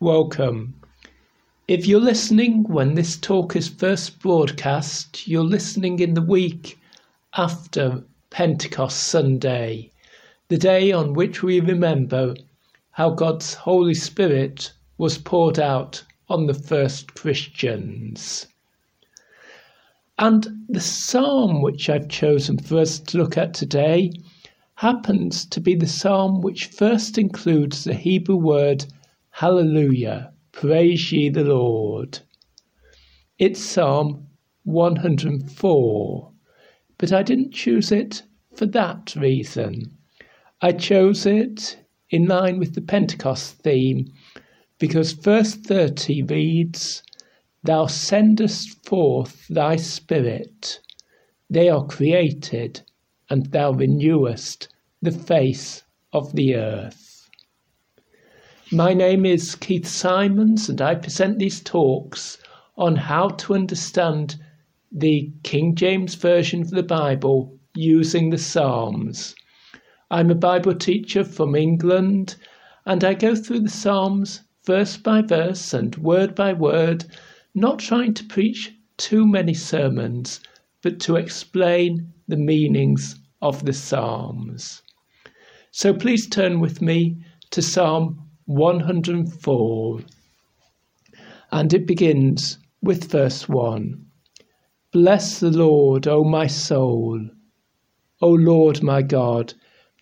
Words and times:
welcome. 0.00 0.72
If 1.66 1.88
you're 1.88 2.00
listening 2.00 2.62
when 2.68 2.94
this 2.94 3.16
talk 3.16 3.56
is 3.56 3.66
first 3.68 4.20
broadcast, 4.20 5.26
you're 5.26 5.42
listening 5.42 5.98
in 5.98 6.14
the 6.14 6.22
week 6.22 6.78
after 7.34 8.04
Pentecost 8.30 8.96
Sunday, 8.96 9.90
the 10.46 10.56
day 10.56 10.92
on 10.92 11.14
which 11.14 11.42
we 11.42 11.58
remember 11.58 12.34
how 12.92 13.10
God's 13.10 13.54
Holy 13.54 13.94
Spirit 13.94 14.72
was 14.98 15.18
poured 15.18 15.58
out 15.58 16.04
on 16.28 16.46
the 16.46 16.54
first 16.54 17.14
Christians. 17.14 18.46
And 20.16 20.46
the 20.68 20.80
psalm 20.80 21.60
which 21.60 21.90
I've 21.90 22.08
chosen 22.08 22.58
for 22.58 22.78
us 22.78 23.00
to 23.00 23.18
look 23.18 23.36
at 23.36 23.52
today 23.52 24.12
happens 24.76 25.44
to 25.46 25.60
be 25.60 25.74
the 25.74 25.88
psalm 25.88 26.40
which 26.40 26.66
first 26.66 27.18
includes 27.18 27.82
the 27.82 27.94
Hebrew 27.94 28.36
word 28.36 28.86
Hallelujah, 29.38 30.32
praise 30.50 31.12
ye 31.12 31.28
the 31.28 31.44
Lord. 31.44 32.18
It's 33.38 33.62
Psalm 33.62 34.26
104, 34.64 36.32
but 36.98 37.12
I 37.12 37.22
didn't 37.22 37.54
choose 37.54 37.92
it 37.92 38.24
for 38.56 38.66
that 38.66 39.14
reason. 39.14 39.96
I 40.60 40.72
chose 40.72 41.24
it 41.24 41.78
in 42.10 42.26
line 42.26 42.58
with 42.58 42.74
the 42.74 42.80
Pentecost 42.80 43.62
theme 43.62 44.12
because 44.80 45.12
verse 45.12 45.54
30 45.54 46.24
reads, 46.24 47.04
Thou 47.62 47.86
sendest 47.86 48.84
forth 48.84 49.46
thy 49.46 49.76
Spirit, 49.76 50.80
they 51.48 51.68
are 51.68 51.86
created, 51.86 52.80
and 53.30 53.46
thou 53.52 53.70
renewest 53.70 54.66
the 55.00 55.12
face 55.12 55.84
of 56.12 56.34
the 56.34 56.56
earth. 56.56 57.07
My 58.72 58.92
name 58.92 59.24
is 59.24 59.54
Keith 59.54 59.86
Simons, 59.86 60.68
and 60.68 60.82
I 60.82 60.94
present 60.94 61.38
these 61.38 61.62
talks 61.62 62.36
on 62.76 62.96
how 62.96 63.28
to 63.28 63.54
understand 63.54 64.36
the 64.92 65.32
King 65.42 65.74
James 65.74 66.14
Version 66.16 66.60
of 66.60 66.68
the 66.68 66.82
Bible 66.82 67.58
using 67.74 68.28
the 68.28 68.36
Psalms. 68.36 69.34
I'm 70.10 70.30
a 70.30 70.34
Bible 70.34 70.74
teacher 70.74 71.24
from 71.24 71.54
England, 71.54 72.36
and 72.84 73.04
I 73.04 73.14
go 73.14 73.34
through 73.34 73.60
the 73.60 73.70
Psalms 73.70 74.42
verse 74.66 74.98
by 74.98 75.22
verse 75.22 75.72
and 75.72 75.96
word 75.96 76.34
by 76.34 76.52
word 76.52 77.06
not 77.54 77.78
trying 77.78 78.12
to 78.12 78.24
preach 78.24 78.74
too 78.98 79.26
many 79.26 79.54
sermons, 79.54 80.40
but 80.82 81.00
to 81.00 81.16
explain 81.16 82.12
the 82.28 82.36
meanings 82.36 83.18
of 83.40 83.64
the 83.64 83.72
Psalms. 83.72 84.82
So 85.70 85.94
please 85.94 86.28
turn 86.28 86.60
with 86.60 86.82
me 86.82 87.16
to 87.52 87.62
Psalm 87.62 88.27
104. 88.48 90.00
And 91.52 91.74
it 91.74 91.86
begins 91.86 92.58
with 92.80 93.10
verse 93.10 93.46
1 93.46 94.06
Bless 94.90 95.40
the 95.40 95.50
Lord, 95.50 96.08
O 96.08 96.24
my 96.24 96.46
soul. 96.46 97.28
O 98.22 98.30
Lord 98.30 98.82
my 98.82 99.02
God, 99.02 99.52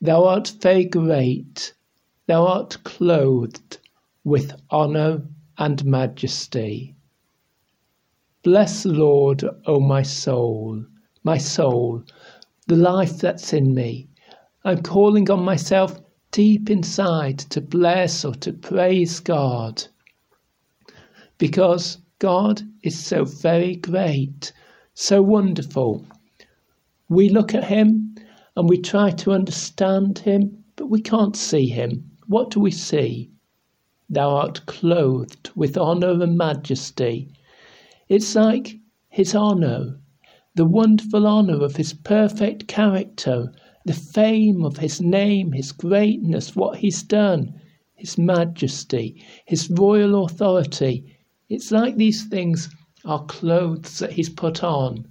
thou 0.00 0.26
art 0.26 0.52
very 0.60 0.84
great, 0.84 1.74
thou 2.28 2.46
art 2.46 2.78
clothed 2.84 3.78
with 4.22 4.52
honour 4.70 5.26
and 5.58 5.84
majesty. 5.84 6.94
Bless 8.44 8.84
the 8.84 8.92
Lord, 8.92 9.44
O 9.66 9.80
my 9.80 10.02
soul, 10.02 10.84
my 11.24 11.36
soul, 11.36 12.04
the 12.68 12.76
life 12.76 13.18
that's 13.18 13.52
in 13.52 13.74
me. 13.74 14.08
I'm 14.62 14.84
calling 14.84 15.28
on 15.32 15.44
myself 15.44 16.00
deep 16.36 16.68
inside 16.68 17.38
to 17.38 17.62
bless 17.62 18.22
or 18.22 18.34
to 18.34 18.52
praise 18.52 19.20
God. 19.20 19.82
Because 21.38 21.96
God 22.18 22.60
is 22.82 22.98
so 22.98 23.24
very 23.24 23.76
great, 23.76 24.52
so 24.92 25.22
wonderful. 25.22 26.04
We 27.08 27.30
look 27.30 27.54
at 27.54 27.64
Him 27.64 28.16
and 28.54 28.68
we 28.68 28.76
try 28.76 29.12
to 29.12 29.32
understand 29.32 30.18
Him, 30.18 30.62
but 30.76 30.90
we 30.90 31.00
can't 31.00 31.36
see 31.36 31.68
Him. 31.68 32.10
What 32.26 32.50
do 32.50 32.60
we 32.60 32.70
see? 32.70 33.30
Thou 34.10 34.28
art 34.28 34.66
clothed 34.66 35.48
with 35.56 35.78
honour 35.78 36.22
and 36.22 36.36
majesty. 36.36 37.30
It's 38.10 38.34
like 38.34 38.78
his 39.08 39.34
honour, 39.34 39.98
the 40.54 40.66
wonderful 40.66 41.26
honour 41.26 41.64
of 41.64 41.76
his 41.76 41.94
perfect 41.94 42.68
character, 42.68 43.54
the 43.86 43.94
fame 43.94 44.64
of 44.64 44.76
his 44.76 45.00
name, 45.00 45.52
his 45.52 45.72
greatness, 45.72 46.54
what 46.54 46.78
he's 46.78 47.02
done, 47.02 47.60
his 47.94 48.18
majesty, 48.18 49.24
his 49.46 49.70
royal 49.70 50.24
authority. 50.24 51.16
It's 51.48 51.70
like 51.70 51.96
these 51.96 52.24
things 52.24 52.68
are 53.04 53.24
clothes 53.24 53.98
that 54.00 54.12
he's 54.12 54.28
put 54.28 54.62
on. 54.62 55.06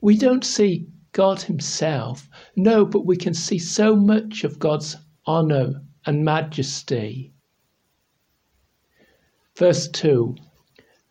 We 0.00 0.16
don't 0.16 0.44
see 0.44 0.88
God 1.12 1.42
himself, 1.42 2.28
no, 2.56 2.84
but 2.84 3.06
we 3.06 3.16
can 3.16 3.34
see 3.34 3.58
so 3.58 3.94
much 3.96 4.44
of 4.44 4.58
God's 4.58 4.96
honour 5.26 5.82
and 6.04 6.24
majesty. 6.24 7.32
Verse 9.56 9.88
2 9.88 10.36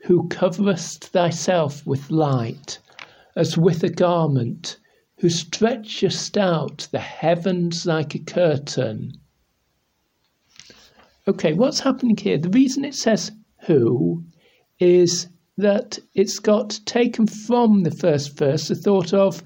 who 0.03 0.27
coverest 0.27 1.05
thyself 1.05 1.85
with 1.87 2.11
light, 2.11 2.77
as 3.37 3.57
with 3.57 3.83
a 3.85 3.89
garment, 3.89 4.77
who 5.23 5.29
stretchest 5.29 6.37
out 6.37 6.85
the 6.91 6.99
heavens 6.99 7.85
like 7.85 8.13
a 8.13 8.19
curtain. 8.19 9.13
Okay, 11.25 11.53
what's 11.53 11.79
happening 11.79 12.17
here? 12.17 12.37
The 12.37 12.49
reason 12.49 12.83
it 12.83 12.93
says 12.93 13.31
who 13.65 14.25
is 14.79 15.29
that 15.55 15.97
it's 16.13 16.39
got 16.39 16.77
taken 16.85 17.25
from 17.25 17.83
the 17.83 17.91
first 17.91 18.37
verse 18.37 18.67
the 18.67 18.75
thought 18.75 19.13
of 19.13 19.41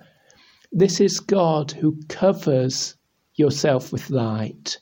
this 0.72 1.00
is 1.00 1.20
God 1.20 1.74
who 1.74 2.00
covers 2.10 2.96
yourself 3.36 3.92
with 3.92 4.10
light. 4.10 4.80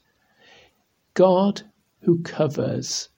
God 1.14 1.64
who 2.04 2.22
covers. 2.24 3.10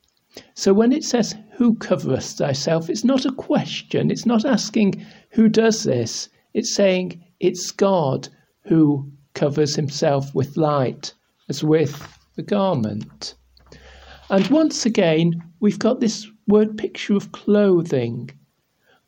So 0.55 0.73
when 0.73 0.91
it 0.91 1.03
says, 1.03 1.35
Who 1.57 1.75
coverest 1.75 2.39
thyself? 2.39 2.89
it's 2.89 3.03
not 3.03 3.27
a 3.27 3.31
question. 3.31 4.09
It's 4.09 4.25
not 4.25 4.45
asking, 4.45 5.05
Who 5.33 5.47
does 5.47 5.83
this? 5.83 6.29
It's 6.55 6.73
saying, 6.73 7.23
It's 7.39 7.71
God 7.71 8.29
who 8.63 9.11
covers 9.33 9.75
himself 9.75 10.33
with 10.33 10.57
light, 10.57 11.13
as 11.47 11.63
with 11.63 12.17
the 12.35 12.41
garment. 12.41 13.35
And 14.29 14.47
once 14.47 14.85
again, 14.85 15.43
we've 15.59 15.77
got 15.77 15.99
this 15.99 16.27
word 16.47 16.77
picture 16.77 17.15
of 17.15 17.31
clothing. 17.31 18.31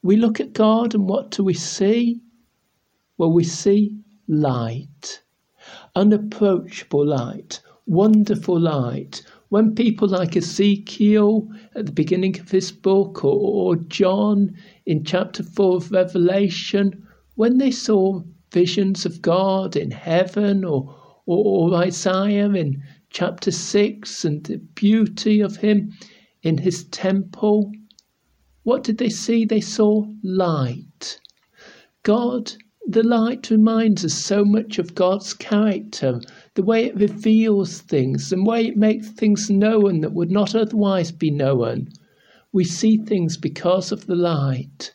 We 0.04 0.16
look 0.16 0.40
at 0.40 0.54
God 0.54 0.94
and 0.94 1.10
what 1.10 1.32
do 1.32 1.44
we 1.44 1.56
see? 1.56 2.22
Well, 3.18 3.34
we 3.34 3.44
see 3.44 3.98
light, 4.28 5.22
unapproachable 5.96 7.06
light, 7.06 7.62
wonderful 7.88 8.60
light, 8.60 9.24
when 9.50 9.74
people 9.74 10.08
like 10.08 10.38
Ezekiel 10.38 11.50
at 11.74 11.88
the 11.88 11.92
beginning 11.92 12.40
of 12.40 12.52
his 12.52 12.72
book 12.72 13.26
or, 13.26 13.36
or 13.36 13.76
John 13.76 14.56
in 14.86 15.04
chapter 15.04 15.42
4 15.42 15.78
of 15.78 15.92
Revelation, 15.92 17.08
when 17.40 17.58
they 17.58 17.72
saw 17.72 18.22
visions 18.52 19.06
of 19.06 19.22
God 19.22 19.78
in 19.78 19.92
heaven 19.92 20.66
or, 20.66 20.94
or, 21.26 21.72
or 21.72 21.76
Isaiah 21.76 22.52
in 22.52 22.84
chapter 23.12 23.50
6 23.50 24.26
and 24.26 24.44
the 24.44 24.58
beauty 24.58 25.40
of 25.40 25.56
him 25.56 25.94
in 26.44 26.58
his 26.58 26.84
temple, 26.88 27.72
what 28.64 28.84
did 28.84 28.98
they 28.98 29.08
see? 29.08 29.46
They 29.46 29.62
saw 29.62 30.06
light. 30.22 31.22
God 32.04 32.52
the 32.86 33.04
light 33.04 33.50
reminds 33.50 34.04
us 34.04 34.16
so 34.16 34.44
much 34.44 34.78
of 34.78 34.94
God's 34.94 35.34
character, 35.34 36.20
the 36.56 36.64
way 36.64 36.88
it 36.88 37.00
reveals 37.00 37.80
things, 37.80 38.32
the 38.32 38.44
way 38.44 38.66
it 38.66 38.76
makes 38.76 39.12
things 39.12 39.50
known 39.50 40.02
that 40.02 40.12
would 40.12 40.30
not 40.30 40.56
otherwise 40.56 41.14
be 41.14 41.32
known. 41.32 41.88
We 42.52 42.66
see 42.66 42.98
things 42.98 43.38
because 43.38 43.94
of 43.94 44.08
the 44.08 44.16
light. 44.16 44.92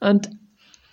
And 0.00 0.38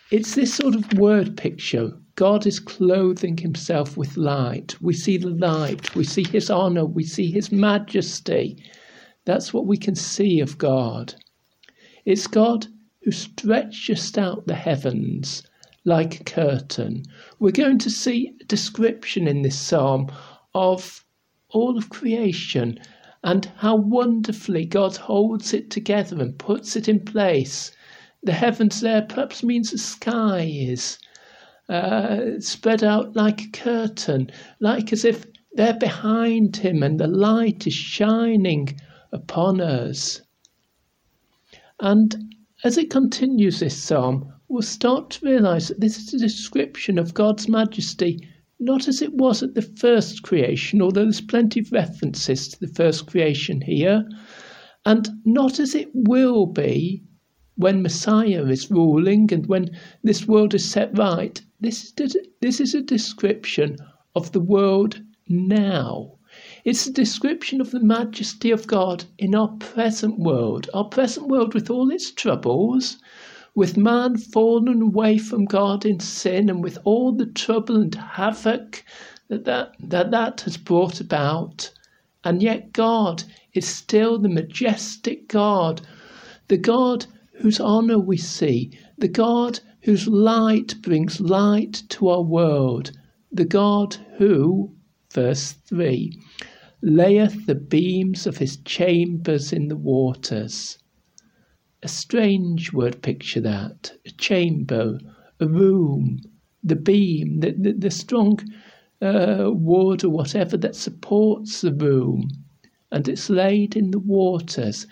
it's 0.09 0.35
this 0.35 0.53
sort 0.53 0.73
of 0.73 0.93
word 0.93 1.35
picture. 1.35 1.91
God 2.15 2.45
is 2.45 2.59
clothing 2.59 3.37
himself 3.37 3.97
with 3.97 4.15
light. 4.15 4.81
We 4.81 4.93
see 4.93 5.17
the 5.17 5.29
light, 5.29 5.93
we 5.95 6.05
see 6.05 6.23
his 6.23 6.49
honour, 6.49 6.85
we 6.85 7.03
see 7.03 7.29
his 7.29 7.51
majesty. 7.51 8.63
That's 9.25 9.53
what 9.53 9.67
we 9.67 9.77
can 9.77 9.95
see 9.95 10.39
of 10.39 10.57
God. 10.57 11.13
It's 12.05 12.25
God 12.27 12.67
who 13.03 13.11
stretches 13.11 14.17
out 14.17 14.47
the 14.47 14.55
heavens 14.55 15.43
like 15.83 16.21
a 16.21 16.23
curtain. 16.23 17.03
We're 17.39 17.51
going 17.51 17.79
to 17.79 17.89
see 17.89 18.33
a 18.39 18.45
description 18.45 19.27
in 19.27 19.41
this 19.41 19.59
psalm 19.59 20.09
of 20.53 21.03
all 21.49 21.77
of 21.77 21.89
creation 21.89 22.79
and 23.23 23.51
how 23.57 23.75
wonderfully 23.75 24.65
God 24.65 24.95
holds 24.95 25.53
it 25.53 25.69
together 25.69 26.21
and 26.21 26.37
puts 26.37 26.77
it 26.77 26.87
in 26.87 27.01
place. 27.01 27.71
The 28.27 28.33
heavens 28.33 28.81
there 28.81 29.03
perhaps 29.03 29.41
means 29.41 29.71
the 29.71 29.77
sky 29.77 30.41
is 30.41 30.99
uh, 31.69 32.41
spread 32.41 32.83
out 32.83 33.15
like 33.15 33.41
a 33.41 33.49
curtain, 33.51 34.29
like 34.59 34.91
as 34.91 35.05
if 35.05 35.25
they're 35.53 35.79
behind 35.79 36.57
him 36.57 36.83
and 36.83 36.99
the 36.99 37.07
light 37.07 37.65
is 37.65 37.73
shining 37.73 38.77
upon 39.13 39.61
us. 39.61 40.23
And 41.79 42.35
as 42.65 42.77
it 42.77 42.89
continues 42.89 43.61
this 43.61 43.81
psalm, 43.81 44.33
we'll 44.49 44.61
start 44.61 45.09
to 45.11 45.25
realize 45.25 45.69
that 45.69 45.79
this 45.79 45.97
is 45.97 46.13
a 46.13 46.19
description 46.19 46.99
of 46.99 47.13
God's 47.13 47.47
majesty, 47.47 48.27
not 48.59 48.89
as 48.89 49.01
it 49.01 49.13
was 49.13 49.41
at 49.41 49.53
the 49.55 49.61
first 49.61 50.23
creation, 50.23 50.81
although 50.81 51.03
there's 51.03 51.21
plenty 51.21 51.61
of 51.61 51.71
references 51.71 52.49
to 52.49 52.59
the 52.59 52.73
first 52.73 53.07
creation 53.07 53.61
here, 53.61 54.05
and 54.85 55.07
not 55.23 55.61
as 55.61 55.73
it 55.73 55.91
will 55.93 56.45
be 56.45 57.05
when 57.57 57.81
Messiah 57.81 58.45
is 58.45 58.69
ruling 58.69 59.33
and 59.33 59.47
when 59.47 59.71
this 60.03 60.27
world 60.27 60.53
is 60.53 60.69
set 60.69 60.95
right. 60.95 61.41
This 61.59 61.91
is, 61.99 62.15
this 62.39 62.59
is 62.59 62.75
a 62.75 62.81
description 62.81 63.77
of 64.15 64.31
the 64.31 64.39
world 64.39 65.01
now. 65.27 66.11
It's 66.63 66.85
a 66.85 66.93
description 66.93 67.59
of 67.59 67.71
the 67.71 67.79
majesty 67.79 68.51
of 68.51 68.67
God 68.67 69.05
in 69.17 69.33
our 69.33 69.47
present 69.57 70.19
world, 70.19 70.69
our 70.71 70.85
present 70.85 71.29
world 71.29 71.55
with 71.55 71.71
all 71.71 71.89
its 71.89 72.11
troubles, 72.11 72.97
with 73.55 73.75
man 73.75 74.17
fallen 74.17 74.83
away 74.83 75.17
from 75.17 75.45
God 75.45 75.83
in 75.83 75.99
sin, 75.99 76.51
and 76.51 76.63
with 76.63 76.77
all 76.83 77.11
the 77.11 77.25
trouble 77.25 77.77
and 77.77 77.95
havoc 77.95 78.85
that 79.29 79.45
that, 79.45 79.73
that, 79.79 80.11
that 80.11 80.41
has 80.41 80.57
brought 80.57 81.01
about. 81.01 81.71
And 82.23 82.43
yet, 82.43 82.71
God 82.71 83.23
is 83.53 83.65
still 83.65 84.19
the 84.19 84.29
majestic 84.29 85.27
God, 85.27 85.81
the 86.49 86.57
God 86.57 87.07
whose 87.37 87.59
honour 87.59 87.99
we 87.99 88.17
see, 88.17 88.71
the 88.97 89.07
God 89.07 89.59
whose 89.81 90.07
light 90.07 90.81
brings 90.81 91.21
light 91.21 91.83
to 91.89 92.09
our 92.09 92.23
world, 92.23 92.91
the 93.31 93.45
God 93.45 93.95
who, 94.17 94.75
verse 95.13 95.51
3, 95.51 96.11
layeth 96.81 97.45
the 97.45 97.55
beams 97.55 98.27
of 98.27 98.37
his 98.37 98.57
chambers 98.57 99.53
in 99.53 99.67
the 99.67 99.75
waters. 99.75 100.77
A 101.83 101.87
strange 101.87 102.73
word 102.73 103.01
picture 103.01 103.41
that. 103.41 103.93
A 104.05 104.11
chamber, 104.11 104.99
a 105.39 105.47
room, 105.47 106.21
the 106.63 106.75
beam, 106.75 107.39
the, 107.39 107.51
the, 107.51 107.73
the 107.73 107.91
strong 107.91 108.39
uh, 109.01 109.51
wood 109.53 110.03
or 110.03 110.09
whatever 110.09 110.57
that 110.57 110.75
supports 110.75 111.61
the 111.61 111.73
room, 111.73 112.29
and 112.91 113.07
it's 113.07 113.29
laid 113.29 113.75
in 113.75 113.91
the 113.91 113.99
waters. 113.99 114.87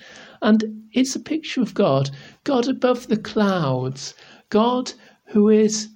And 0.46 0.88
it's 0.92 1.16
a 1.16 1.20
picture 1.20 1.64
of 1.64 1.74
God, 1.74 2.12
God 2.44 2.68
above 2.68 3.08
the 3.08 3.18
clouds, 3.18 4.14
God 4.50 4.94
who 5.30 5.50
is 5.50 5.90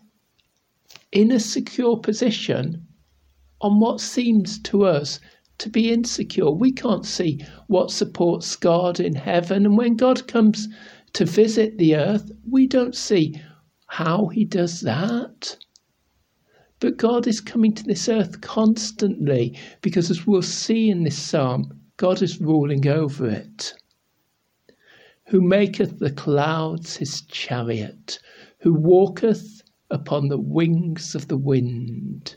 in 1.11 1.29
a 1.29 1.39
secure 1.39 1.97
position 1.97 2.87
on 3.61 3.79
what 3.79 4.01
seems 4.01 4.59
to 4.63 4.85
us 4.85 5.19
to 5.59 5.69
be 5.69 5.91
insecure. 5.93 6.49
We 6.49 6.71
can't 6.71 7.05
see 7.05 7.45
what 7.67 7.91
supports 7.91 8.55
God 8.55 8.99
in 8.99 9.13
heaven. 9.13 9.67
And 9.67 9.77
when 9.77 9.95
God 9.95 10.27
comes 10.27 10.67
to 11.13 11.25
visit 11.25 11.77
the 11.77 11.95
earth, 11.95 12.31
we 12.49 12.65
don't 12.65 12.95
see 12.95 13.39
how 13.85 14.29
he 14.29 14.45
does 14.45 14.81
that. 14.81 15.57
But 16.79 16.97
God 16.97 17.27
is 17.27 17.39
coming 17.39 17.73
to 17.75 17.83
this 17.83 18.09
earth 18.09 18.41
constantly 18.41 19.55
because, 19.81 20.09
as 20.09 20.25
we'll 20.25 20.41
see 20.41 20.89
in 20.89 21.03
this 21.03 21.21
psalm, 21.21 21.81
God 21.97 22.23
is 22.23 22.41
ruling 22.41 22.87
over 22.87 23.29
it. 23.29 23.75
Who 25.29 25.41
maketh 25.41 25.99
the 25.99 26.09
clouds 26.09 26.97
his 26.97 27.21
chariot, 27.21 28.17
who 28.61 28.73
walketh 28.73 29.61
upon 29.91 30.27
the 30.27 30.39
wings 30.39 31.13
of 31.13 31.27
the 31.27 31.37
wind, 31.37 32.35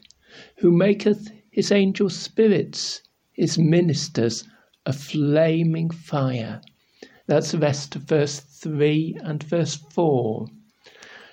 who 0.58 0.70
maketh 0.70 1.32
his 1.50 1.72
angel 1.72 2.10
spirits 2.10 3.00
his 3.32 3.58
ministers 3.58 4.44
a 4.84 4.92
flaming 4.92 5.88
fire. 5.88 6.60
That's 7.26 7.52
the 7.52 7.58
rest 7.58 7.96
of 7.96 8.02
verse 8.02 8.40
3 8.40 9.16
and 9.22 9.42
verse 9.42 9.76
4. 9.76 10.48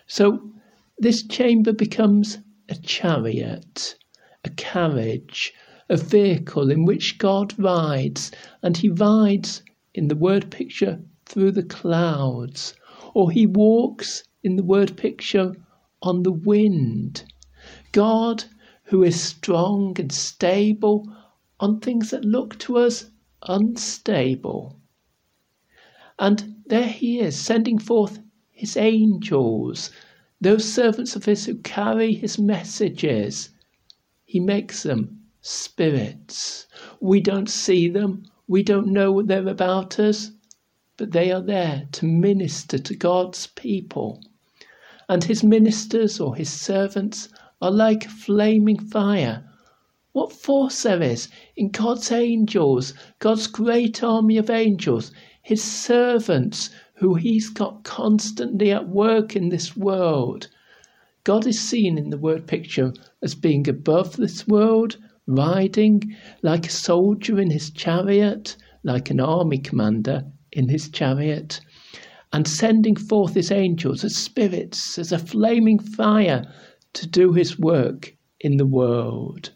So 0.08 0.54
this 0.98 1.28
chamber 1.28 1.74
becomes 1.74 2.38
a 2.70 2.76
chariot, 2.76 3.98
a 4.46 4.50
carriage, 4.52 5.52
a 5.90 5.98
vehicle 5.98 6.72
in 6.72 6.86
which 6.86 7.18
God 7.18 7.54
rides, 7.60 8.32
and 8.64 8.78
he 8.78 8.88
rides 8.88 9.62
in 9.94 10.08
the 10.08 10.16
word 10.16 10.52
picture 10.52 11.02
through 11.30 11.52
the 11.52 11.64
clouds, 11.64 12.74
or 13.14 13.30
he 13.30 13.46
walks 13.46 14.24
in 14.44 14.56
the 14.56 14.64
word 14.64 14.98
picture 14.98 15.56
on 16.02 16.24
the 16.24 16.32
wind. 16.32 17.24
God, 17.92 18.46
who 18.86 19.04
is 19.04 19.22
strong 19.22 19.96
and 20.00 20.12
stable, 20.12 21.08
on 21.60 21.80
things 21.80 22.10
that 22.10 22.26
look 22.26 22.58
to 22.58 22.78
us 22.78 23.12
unstable. 23.44 24.80
And 26.18 26.64
there 26.66 26.88
he 26.88 27.20
is, 27.20 27.40
sending 27.40 27.78
forth 27.78 28.20
his 28.52 28.76
angels, 28.76 29.92
those 30.42 30.66
servants 30.66 31.16
of 31.16 31.26
his 31.26 31.46
who 31.46 31.56
carry 31.56 32.14
his 32.14 32.40
messages. 32.40 33.50
He 34.26 34.40
makes 34.40 34.82
them 34.82 35.22
spirits. 35.42 36.66
We 37.00 37.22
don't 37.22 37.50
see 37.50 37.88
them, 37.88 38.24
we 38.48 38.64
don't 38.64 38.88
know 38.88 39.12
what 39.12 39.28
they're 39.28 39.48
about 39.48 40.00
us, 40.00 40.32
but 41.00 41.14
they 41.14 41.32
are 41.32 41.42
there 41.42 41.88
to 41.94 42.06
minister 42.06 42.78
to 42.78 42.94
God's 42.94 43.48
people. 43.48 44.22
And 45.08 45.24
his 45.24 45.46
ministers 45.46 46.20
or 46.20 46.36
his 46.36 46.50
servants 46.50 47.30
are 47.62 47.72
like 47.72 48.04
flaming 48.04 48.78
fire 48.78 49.46
what 50.12 50.34
force 50.34 50.84
there 50.84 51.02
is 51.02 51.30
in 51.56 51.70
God's 51.70 52.12
angels, 52.12 52.94
God's 53.20 53.48
great 53.48 54.04
army 54.04 54.36
of 54.36 54.50
angels, 54.50 55.14
his 55.42 55.64
servants 55.64 56.70
who 56.96 57.16
he's 57.16 57.50
got 57.50 57.86
constantly 57.86 58.70
at 58.70 58.90
work 58.90 59.38
in 59.38 59.48
this 59.48 59.78
world. 59.78 60.50
God 61.24 61.48
is 61.48 61.62
seen 61.62 61.98
in 61.98 62.10
the 62.10 62.18
word 62.18 62.46
picture 62.46 62.92
as 63.22 63.36
being 63.36 63.70
above 63.70 64.18
this 64.18 64.46
world, 64.50 64.98
riding 65.26 66.14
like 66.42 66.68
a 66.68 66.72
soldier 66.72 67.40
in 67.40 67.52
his 67.52 67.70
chariot, 67.70 68.58
like 68.84 69.10
an 69.10 69.22
army 69.22 69.60
commander 69.60 70.26
in 70.52 70.70
his 70.70 70.90
chariot, 70.90 71.62
and 72.32 72.48
sending 72.48 72.96
forth 72.96 73.34
his 73.34 73.52
angels 73.52 74.04
as 74.04 74.16
spirits, 74.16 74.98
as 74.98 75.12
a 75.12 75.20
flaming 75.20 75.80
fire 75.80 76.44
to 76.94 77.08
do 77.08 77.34
his 77.34 77.60
work 77.60 78.16
in 78.40 78.58
the 78.58 78.66
world. 78.66 79.52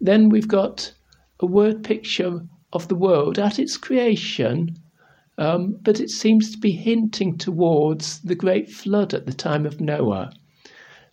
Then 0.00 0.28
we've 0.28 0.48
got 0.48 0.92
a 1.40 1.46
word 1.46 1.84
picture 1.84 2.46
of 2.72 2.88
the 2.88 2.94
world 2.94 3.38
at 3.38 3.58
its 3.58 3.76
creation, 3.76 4.76
um, 5.38 5.78
but 5.82 6.00
it 6.00 6.10
seems 6.10 6.50
to 6.52 6.58
be 6.58 6.72
hinting 6.72 7.38
towards 7.38 8.20
the 8.20 8.34
great 8.34 8.70
flood 8.70 9.14
at 9.14 9.26
the 9.26 9.32
time 9.32 9.66
of 9.66 9.80
Noah. 9.80 10.32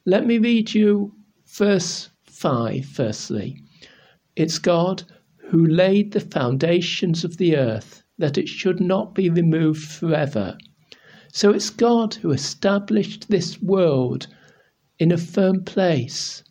Let 0.05 0.25
me 0.25 0.37
read 0.37 0.73
you 0.73 1.13
verse 1.45 2.09
5 2.25 2.85
firstly. 2.85 3.57
It's 4.35 4.57
God 4.57 5.03
who 5.49 5.65
laid 5.65 6.13
the 6.13 6.21
foundations 6.21 7.23
of 7.23 7.37
the 7.37 7.57
earth 7.57 8.00
that 8.21 8.37
it 8.37 8.47
should 8.47 8.79
not 8.79 9.13
be 9.13 9.29
removed 9.29 9.83
forever. 9.83 10.57
So 11.33 11.51
it's 11.51 11.69
God 11.69 12.15
who 12.15 12.31
established 12.31 13.29
this 13.29 13.61
world 13.61 14.27
in 14.99 15.11
a 15.11 15.17
firm 15.17 15.63
place. 15.63 16.43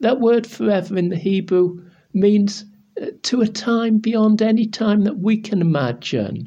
That 0.00 0.20
word 0.20 0.46
forever 0.46 0.96
in 0.96 1.08
the 1.08 1.16
Hebrew 1.16 1.84
means 2.12 2.64
uh, 3.00 3.06
to 3.22 3.40
a 3.40 3.48
time 3.48 3.98
beyond 3.98 4.42
any 4.42 4.66
time 4.66 5.04
that 5.04 5.18
we 5.18 5.36
can 5.36 5.60
imagine. 5.60 6.46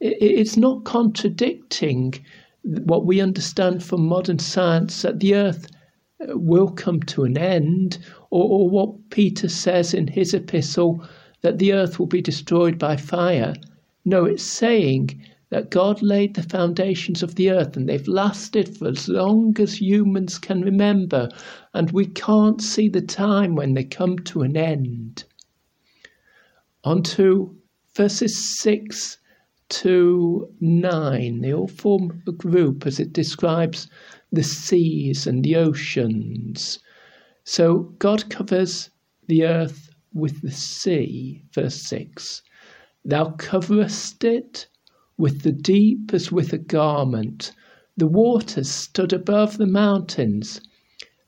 It's 0.00 0.56
not 0.56 0.84
contradicting 0.84 2.14
what 2.62 3.06
we 3.06 3.20
understand 3.20 3.82
from 3.82 4.06
modern 4.06 4.38
science 4.38 5.02
that 5.02 5.20
the 5.20 5.34
earth 5.34 5.68
uh, 6.20 6.36
will 6.38 6.68
come 6.68 7.00
to 7.00 7.24
an 7.24 7.38
end, 7.38 7.98
or, 8.30 8.44
or, 8.44 8.68
what 8.68 9.10
Peter 9.10 9.48
says 9.48 9.94
in 9.94 10.08
his 10.08 10.34
epistle 10.34 11.02
that 11.42 11.58
the 11.58 11.72
earth 11.72 11.98
will 11.98 12.06
be 12.06 12.22
destroyed 12.22 12.78
by 12.78 12.96
fire. 12.96 13.54
No, 14.04 14.24
it's 14.24 14.42
saying 14.42 15.20
that 15.50 15.70
God 15.70 16.02
laid 16.02 16.34
the 16.34 16.42
foundations 16.42 17.22
of 17.22 17.36
the 17.36 17.50
earth 17.50 17.76
and 17.76 17.88
they've 17.88 18.08
lasted 18.08 18.76
for 18.76 18.88
as 18.88 19.08
long 19.08 19.56
as 19.60 19.80
humans 19.80 20.38
can 20.38 20.62
remember, 20.62 21.28
and 21.72 21.90
we 21.92 22.06
can't 22.06 22.60
see 22.60 22.88
the 22.88 23.00
time 23.00 23.54
when 23.54 23.74
they 23.74 23.84
come 23.84 24.18
to 24.20 24.42
an 24.42 24.56
end. 24.56 25.24
On 26.84 27.02
to 27.02 27.56
verses 27.94 28.58
6 28.60 29.18
to 29.68 30.48
9. 30.60 31.40
They 31.40 31.52
all 31.52 31.68
form 31.68 32.22
a 32.26 32.32
group 32.32 32.86
as 32.86 33.00
it 33.00 33.12
describes 33.12 33.88
the 34.32 34.42
seas 34.42 35.26
and 35.26 35.44
the 35.44 35.56
oceans. 35.56 36.78
So 37.44 37.94
God 37.98 38.28
covers 38.30 38.90
the 39.26 39.44
earth 39.44 39.85
with 40.16 40.40
the 40.40 40.50
sea, 40.50 41.44
verse 41.52 41.82
6. 41.82 42.42
Thou 43.04 43.32
coverest 43.32 44.24
it 44.24 44.66
with 45.18 45.42
the 45.42 45.52
deep 45.52 46.14
as 46.14 46.32
with 46.32 46.54
a 46.54 46.58
garment. 46.58 47.52
The 47.98 48.06
waters 48.06 48.70
stood 48.70 49.12
above 49.12 49.58
the 49.58 49.66
mountains. 49.66 50.62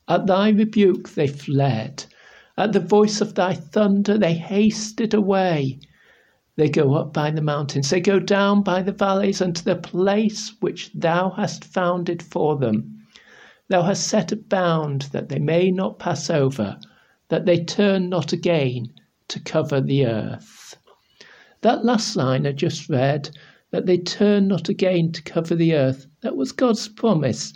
At 0.09 0.27
thy 0.27 0.49
rebuke 0.49 1.11
they 1.11 1.27
fled. 1.27 2.07
At 2.57 2.73
the 2.73 2.81
voice 2.81 3.21
of 3.21 3.35
thy 3.35 3.53
thunder 3.53 4.17
they 4.17 4.35
hasted 4.35 5.13
away. 5.13 5.81
They 6.57 6.71
go 6.71 6.95
up 6.95 7.13
by 7.13 7.31
the 7.31 7.43
mountains, 7.43 7.91
they 7.91 8.01
go 8.01 8.19
down 8.19 8.63
by 8.63 8.83
the 8.83 8.93
valleys 8.93 9.43
unto 9.43 9.63
the 9.63 9.77
place 9.77 10.55
which 10.61 10.91
thou 10.95 11.31
hast 11.37 11.63
founded 11.63 12.23
for 12.23 12.57
them. 12.57 13.05
Thou 13.69 13.83
hast 13.83 14.07
set 14.07 14.33
a 14.33 14.37
bound 14.37 15.03
that 15.13 15.29
they 15.29 15.39
may 15.39 15.71
not 15.71 15.99
pass 15.99 16.31
over, 16.31 16.79
that 17.29 17.47
they 17.47 17.63
turn 17.63 18.09
not 18.09 18.33
again 18.33 18.89
to 19.29 19.41
cover 19.41 19.81
the 19.81 20.07
earth. 20.07 20.77
That 21.61 21.85
last 21.85 22.17
line 22.17 22.47
I 22.47 22.53
just 22.53 22.89
read, 22.89 23.31
that 23.71 23.87
they 23.87 23.99
turn 23.99 24.49
not 24.49 24.69
again 24.69 25.13
to 25.13 25.23
cover 25.23 25.55
the 25.55 25.75
earth, 25.75 26.07
that 26.23 26.37
was 26.37 26.53
God's 26.53 26.89
promise 26.89 27.53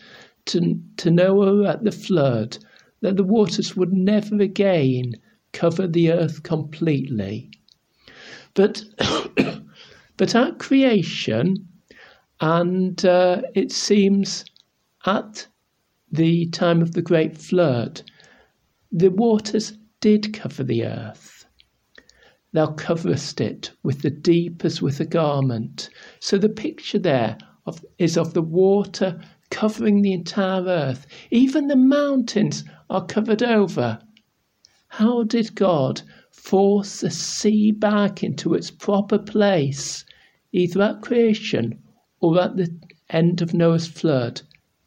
to, 0.46 0.80
to 0.98 1.10
Noah 1.10 1.68
at 1.68 1.84
the 1.84 1.92
flood, 1.92 2.58
that 3.00 3.16
the 3.16 3.24
waters 3.24 3.76
would 3.76 3.92
never 3.92 4.40
again 4.40 5.14
cover 5.52 5.86
the 5.86 6.12
earth 6.12 6.42
completely. 6.42 7.50
But, 8.54 8.84
but 10.16 10.34
at 10.34 10.58
creation, 10.58 11.68
and 12.40 13.04
uh, 13.04 13.42
it 13.54 13.72
seems 13.72 14.44
at 15.06 15.46
the 16.10 16.46
time 16.46 16.82
of 16.82 16.92
the 16.92 17.02
great 17.02 17.38
flood, 17.38 18.02
the 18.92 19.10
waters 19.10 19.72
did 20.00 20.34
cover 20.34 20.62
the 20.62 20.84
earth. 20.84 21.46
Thou 22.52 22.66
coverest 22.66 23.40
it 23.40 23.70
with 23.82 24.02
the 24.02 24.10
deep 24.10 24.64
as 24.66 24.82
with 24.82 25.00
a 25.00 25.06
garment. 25.06 25.88
So 26.20 26.36
the 26.36 26.50
picture 26.50 26.98
there 26.98 27.38
of, 27.64 27.82
is 27.98 28.18
of 28.18 28.34
the 28.34 28.42
water 28.42 29.18
covering 29.50 30.02
the 30.02 30.12
entire 30.12 30.66
earth. 30.66 31.06
Even 31.30 31.68
the 31.68 31.76
mountains 31.76 32.64
are 32.90 33.06
covered 33.06 33.42
over. 33.42 33.98
How 34.88 35.22
did 35.22 35.54
God 35.54 36.02
force 36.30 37.00
the 37.00 37.10
sea 37.10 37.70
back 37.70 38.22
into 38.22 38.52
its 38.52 38.70
proper 38.70 39.18
place, 39.18 40.04
either 40.52 40.82
at 40.82 41.00
creation 41.00 41.78
or 42.20 42.38
at 42.40 42.56
the 42.56 42.78
end 43.08 43.40
of 43.40 43.54
Noah's 43.54 43.86
flood, 43.86 44.42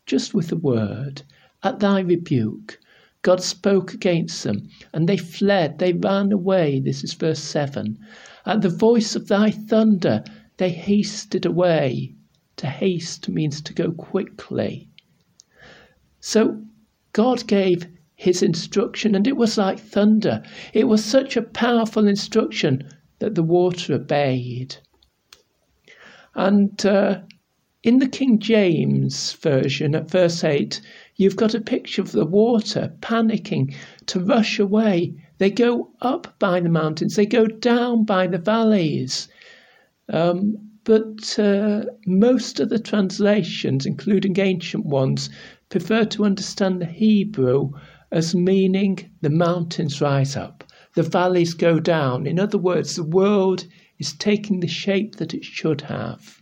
just 0.05 0.33
with 0.33 0.51
a 0.51 0.55
word. 0.55 1.23
At 1.63 1.79
thy 1.79 2.01
rebuke, 2.01 2.79
God 3.25 3.41
spoke 3.41 3.91
against 3.91 4.43
them, 4.43 4.69
and 4.93 5.09
they 5.09 5.17
fled, 5.17 5.79
they 5.79 5.93
ran 5.93 6.31
away. 6.31 6.79
This 6.79 7.03
is 7.03 7.15
verse 7.15 7.39
7. 7.39 7.97
At 8.45 8.61
the 8.61 8.69
voice 8.69 9.15
of 9.15 9.27
thy 9.27 9.49
thunder, 9.49 10.23
they 10.57 10.69
hasted 10.69 11.43
away. 11.43 12.13
To 12.57 12.67
haste 12.67 13.27
means 13.27 13.61
to 13.63 13.73
go 13.73 13.91
quickly. 13.91 14.89
So 16.19 16.61
God 17.13 17.47
gave 17.47 17.87
his 18.13 18.43
instruction, 18.43 19.15
and 19.15 19.25
it 19.25 19.37
was 19.37 19.57
like 19.57 19.79
thunder. 19.79 20.43
It 20.71 20.87
was 20.87 21.03
such 21.03 21.35
a 21.35 21.41
powerful 21.41 22.07
instruction 22.07 22.87
that 23.17 23.33
the 23.33 23.41
water 23.41 23.95
obeyed. 23.95 24.75
And 26.35 26.85
uh, 26.85 27.21
in 27.85 27.99
the 27.99 28.07
King 28.07 28.39
James 28.39 29.33
Version 29.33 29.93
at 29.93 30.09
verse 30.09 30.43
8, 30.43 30.81
you've 31.17 31.35
got 31.35 31.53
a 31.53 31.61
picture 31.61 32.01
of 32.01 32.13
the 32.13 32.25
water 32.25 32.91
panicking 32.99 33.75
to 34.07 34.19
rush 34.19 34.57
away. 34.57 35.13
They 35.37 35.51
go 35.51 35.91
up 36.01 36.33
by 36.39 36.61
the 36.61 36.69
mountains, 36.69 37.15
they 37.15 37.27
go 37.27 37.45
down 37.45 38.03
by 38.03 38.25
the 38.25 38.39
valleys. 38.39 39.27
Um, 40.09 40.57
but 40.83 41.37
uh, 41.37 41.85
most 42.07 42.59
of 42.59 42.69
the 42.69 42.79
translations, 42.79 43.85
including 43.85 44.39
ancient 44.39 44.87
ones, 44.87 45.29
prefer 45.69 46.05
to 46.05 46.25
understand 46.25 46.81
the 46.81 46.87
Hebrew 46.87 47.69
as 48.11 48.33
meaning 48.33 49.11
the 49.21 49.29
mountains 49.29 50.01
rise 50.01 50.35
up, 50.35 50.63
the 50.95 51.03
valleys 51.03 51.53
go 51.53 51.79
down. 51.79 52.25
In 52.25 52.39
other 52.39 52.57
words, 52.57 52.95
the 52.95 53.03
world 53.03 53.67
is 53.99 54.13
taking 54.13 54.61
the 54.61 54.67
shape 54.67 55.17
that 55.17 55.35
it 55.35 55.45
should 55.45 55.81
have. 55.81 56.41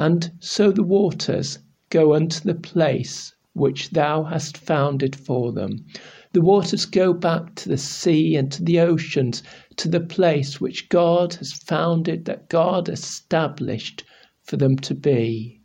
And 0.00 0.30
so 0.38 0.70
the 0.70 0.84
waters 0.84 1.58
go 1.90 2.14
unto 2.14 2.40
the 2.40 2.54
place 2.54 3.34
which 3.54 3.90
thou 3.90 4.22
hast 4.22 4.56
founded 4.56 5.16
for 5.16 5.50
them. 5.50 5.84
The 6.32 6.40
waters 6.40 6.84
go 6.84 7.12
back 7.12 7.56
to 7.56 7.68
the 7.68 7.78
sea 7.78 8.36
and 8.36 8.52
to 8.52 8.62
the 8.62 8.78
oceans, 8.78 9.42
to 9.74 9.88
the 9.88 9.98
place 9.98 10.60
which 10.60 10.88
God 10.88 11.34
has 11.34 11.52
founded, 11.52 12.26
that 12.26 12.48
God 12.48 12.88
established 12.88 14.04
for 14.44 14.56
them 14.56 14.76
to 14.76 14.94
be. 14.94 15.62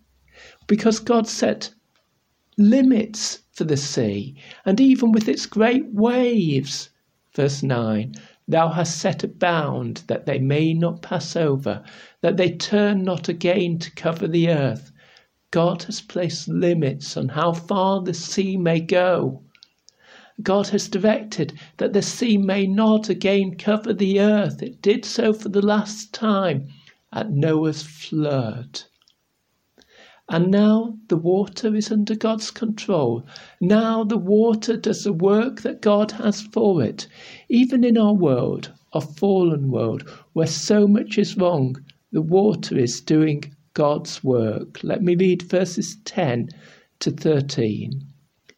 Because 0.66 0.98
God 0.98 1.28
set 1.28 1.72
limits 2.58 3.44
for 3.52 3.66
the 3.66 3.78
sea, 3.78 4.36
and 4.66 4.82
even 4.82 5.12
with 5.12 5.30
its 5.30 5.46
great 5.46 5.94
waves. 5.94 6.90
Verse 7.36 7.62
9 7.62 8.16
Thou 8.48 8.70
hast 8.70 8.98
set 8.98 9.24
a 9.24 9.28
bound 9.28 10.04
that 10.08 10.26
they 10.26 10.38
may 10.38 10.74
not 10.74 11.02
pass 11.02 11.36
over, 11.36 11.82
that 12.22 12.36
they 12.36 12.52
turn 12.52 13.04
not 13.04 13.30
again 13.30 13.80
to 13.80 13.92
cover 13.92 14.28
the 14.28 14.50
earth. 14.50 14.92
God 15.52 15.84
has 15.84 16.02
placed 16.02 16.48
limits 16.48 17.16
on 17.16 17.30
how 17.30 17.54
far 17.54 18.02
the 18.02 18.14
sea 18.14 18.58
may 18.58 18.80
go. 18.80 19.44
God 20.42 20.68
has 20.70 20.90
directed 20.90 21.54
that 21.78 21.94
the 21.94 22.02
sea 22.02 22.38
may 22.38 22.66
not 22.68 23.08
again 23.08 23.56
cover 23.56 23.94
the 23.94 24.20
earth. 24.20 24.62
It 24.62 24.82
did 24.82 25.06
so 25.06 25.32
for 25.32 25.50
the 25.50 25.66
last 25.66 26.12
time 26.14 26.68
at 27.14 27.30
Noah's 27.30 27.84
flood. 27.84 28.82
And 30.30 30.50
now 30.52 30.98
the 31.10 31.18
water 31.18 31.76
is 31.76 31.92
under 31.92 32.16
God's 32.16 32.50
control. 32.50 33.26
Now 33.60 34.06
the 34.06 34.18
water 34.18 34.78
does 34.78 35.04
the 35.04 35.12
work 35.12 35.64
that 35.64 35.82
God 35.82 36.12
has 36.12 36.42
for 36.42 36.82
it. 36.82 37.08
Even 37.50 37.84
in 37.84 37.98
our 37.98 38.14
world, 38.14 38.72
our 38.94 39.02
fallen 39.02 39.70
world, 39.70 40.10
where 40.32 40.48
so 40.48 40.88
much 40.88 41.18
is 41.18 41.36
wrong, 41.36 41.76
the 42.14 42.22
water 42.22 42.78
is 42.78 43.02
doing 43.02 43.54
God's 43.74 44.24
work. 44.24 44.82
Let 44.82 45.04
me 45.04 45.16
read 45.16 45.42
verses 45.42 45.98
10 46.06 46.52
to 47.02 47.12
13. 47.12 48.08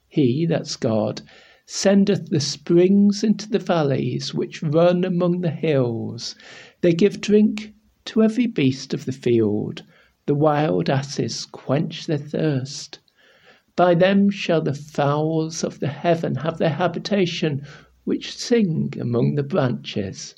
He, 0.07 0.45
that's 0.45 0.75
God, 0.75 1.23
sendeth 1.65 2.29
the 2.29 2.39
springs 2.39 3.23
into 3.23 3.49
the 3.49 3.57
valleys 3.57 4.35
which 4.35 4.61
run 4.61 5.03
among 5.03 5.41
the 5.41 5.49
hills. 5.49 6.35
They 6.81 6.93
give 6.93 7.21
drink 7.21 7.73
to 8.05 8.21
every 8.21 8.45
beast 8.45 8.93
of 8.93 9.05
the 9.05 9.11
field. 9.11 9.81
The 10.27 10.33
wild 10.35 10.89
asses 10.89 11.45
quench 11.45 12.07
their 12.07 12.17
thirst. 12.17 12.99
By 13.75 13.93
them 13.93 14.31
shall 14.31 14.61
the 14.61 14.73
fowls 14.73 15.63
of 15.63 15.79
the 15.79 15.87
heaven 15.87 16.35
have 16.35 16.57
their 16.57 16.71
habitation, 16.71 17.61
which 18.05 18.35
sing 18.35 18.93
among 18.99 19.35
the 19.35 19.43
branches. 19.43 20.33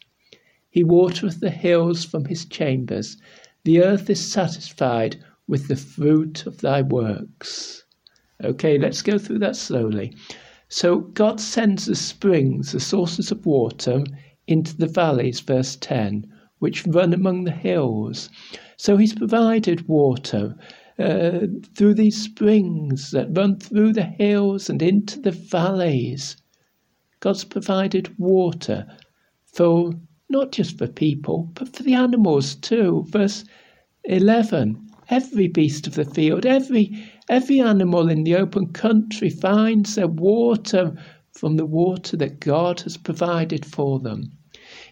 He 0.69 0.83
watereth 0.83 1.39
the 1.39 1.51
hills 1.51 2.03
from 2.03 2.25
his 2.25 2.43
chambers. 2.43 3.15
The 3.63 3.81
earth 3.81 4.09
is 4.09 4.29
satisfied 4.29 5.23
with 5.47 5.69
the 5.69 5.77
fruit 5.77 6.45
of 6.45 6.59
thy 6.59 6.81
works. 6.81 7.85
Okay, 8.43 8.77
let's 8.77 9.01
go 9.01 9.17
through 9.17 9.39
that 9.39 9.55
slowly. 9.55 10.13
So 10.67 10.99
God 10.99 11.39
sends 11.39 11.85
the 11.85 11.95
springs, 11.95 12.73
the 12.73 12.81
sources 12.81 13.31
of 13.31 13.45
water, 13.45 14.03
into 14.47 14.75
the 14.75 14.87
valleys, 14.87 15.39
verse 15.39 15.77
10, 15.77 16.25
which 16.59 16.85
run 16.87 17.13
among 17.13 17.43
the 17.43 17.51
hills. 17.51 18.29
So 18.77 18.97
he's 18.97 19.13
provided 19.13 19.87
water 19.87 20.55
uh, 20.99 21.47
through 21.75 21.93
these 21.93 22.21
springs 22.21 23.11
that 23.11 23.35
run 23.37 23.59
through 23.59 23.93
the 23.93 24.03
hills 24.03 24.69
and 24.69 24.81
into 24.81 25.19
the 25.19 25.31
valleys. 25.31 26.37
God's 27.19 27.43
provided 27.43 28.17
water 28.17 28.85
for 29.45 29.93
not 30.29 30.51
just 30.51 30.77
for 30.77 30.87
people, 30.87 31.51
but 31.53 31.75
for 31.75 31.83
the 31.83 31.93
animals 31.93 32.55
too. 32.55 33.05
Verse 33.09 33.43
11 34.05 34.83
Every 35.09 35.47
beast 35.47 35.87
of 35.87 35.95
the 35.95 36.03
field, 36.03 36.45
every, 36.45 36.91
every 37.29 37.61
animal 37.61 38.09
in 38.09 38.23
the 38.23 38.35
open 38.35 38.73
country 38.73 39.29
finds 39.29 39.95
their 39.95 40.07
water 40.07 40.93
from 41.31 41.55
the 41.55 41.65
water 41.65 42.17
that 42.17 42.41
God 42.41 42.81
has 42.81 42.97
provided 42.97 43.65
for 43.65 43.99
them. 43.99 44.31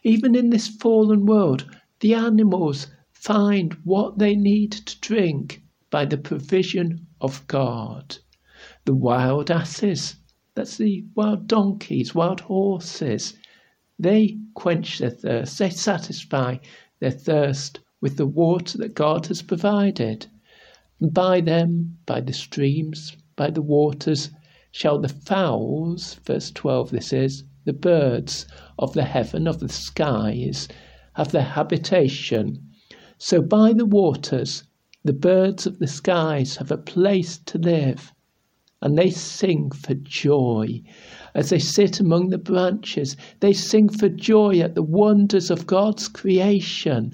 Even 0.08 0.36
in 0.36 0.52
this 0.52 0.68
fallen 0.68 1.26
world, 1.26 1.66
the 2.00 2.14
animals 2.14 2.86
find 3.12 3.74
what 3.84 4.20
they 4.20 4.36
need 4.36 4.72
to 4.72 5.00
drink 5.00 5.64
by 5.90 6.06
the 6.06 6.16
provision 6.16 7.08
of 7.20 7.48
God. 7.48 8.18
The 8.86 8.94
wild 8.94 9.50
asses, 9.50 10.18
that's 10.54 10.78
the 10.78 11.06
wild 11.16 11.48
donkeys, 11.48 12.14
wild 12.14 12.42
horses, 12.42 13.34
they 13.98 14.38
quench 14.54 15.00
their 15.00 15.10
thirst, 15.10 15.58
they 15.58 15.72
satisfy 15.72 16.58
their 17.00 17.10
thirst 17.10 17.80
with 18.00 18.18
the 18.18 18.28
water 18.28 18.78
that 18.78 18.94
God 18.94 19.26
has 19.26 19.42
provided. 19.42 20.28
And 21.02 21.16
by 21.16 21.42
them, 21.42 21.98
by 22.06 22.22
the 22.22 22.32
streams, 22.34 23.18
by 23.36 23.50
the 23.50 23.64
waters, 23.64 24.30
shall 24.70 25.00
the 25.00 25.10
fowls, 25.10 26.20
verse 26.26 26.52
12 26.52 26.92
this 26.92 27.12
is, 27.12 27.44
the 27.66 27.74
birds 27.74 28.48
of 28.80 28.94
the 28.94 29.04
heaven, 29.04 29.48
of 29.48 29.60
the 29.60 29.70
skies, 29.70 30.68
have 31.14 31.32
their 31.32 31.42
habitation. 31.42 32.62
So 33.18 33.42
by 33.42 33.74
the 33.74 33.86
waters, 33.86 34.64
the 35.04 35.14
birds 35.14 35.68
of 35.68 35.80
the 35.80 35.88
skies 35.88 36.58
have 36.58 36.72
a 36.72 36.78
place 36.78 37.38
to 37.46 37.58
live, 37.58 38.14
and 38.82 38.98
they 38.98 39.10
sing 39.10 39.72
for 39.72 39.94
joy. 39.96 40.82
As 41.34 41.50
they 41.50 41.60
sit 41.60 42.00
among 42.00 42.30
the 42.30 42.38
branches, 42.38 43.16
they 43.40 43.54
sing 43.54 43.90
for 43.90 44.10
joy 44.10 44.60
at 44.60 44.76
the 44.76 44.84
wonders 44.84 45.50
of 45.50 45.68
God's 45.68 46.08
creation. 46.08 47.14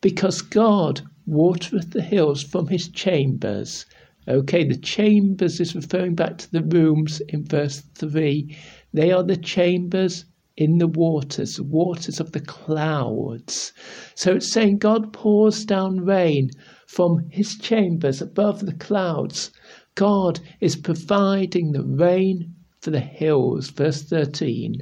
Because 0.00 0.42
God 0.42 1.02
watereth 1.26 1.90
the 1.90 2.02
hills 2.02 2.42
from 2.42 2.68
his 2.68 2.88
chambers. 2.88 3.86
Okay, 4.30 4.62
the 4.62 4.76
chambers 4.76 5.58
is 5.58 5.74
referring 5.74 6.14
back 6.14 6.38
to 6.38 6.52
the 6.52 6.62
rooms 6.62 7.20
in 7.30 7.44
verse 7.44 7.80
3. 7.96 8.56
They 8.92 9.10
are 9.10 9.24
the 9.24 9.36
chambers 9.36 10.24
in 10.56 10.78
the 10.78 10.86
waters, 10.86 11.60
waters 11.60 12.20
of 12.20 12.30
the 12.30 12.40
clouds. 12.40 13.72
So 14.14 14.36
it's 14.36 14.52
saying 14.52 14.78
God 14.78 15.12
pours 15.12 15.64
down 15.64 16.04
rain 16.04 16.50
from 16.86 17.28
his 17.28 17.58
chambers 17.58 18.22
above 18.22 18.66
the 18.66 18.74
clouds. 18.74 19.50
God 19.96 20.38
is 20.60 20.76
providing 20.76 21.72
the 21.72 21.82
rain 21.82 22.54
for 22.80 22.90
the 22.92 23.00
hills. 23.00 23.70
Verse 23.70 24.02
13 24.02 24.80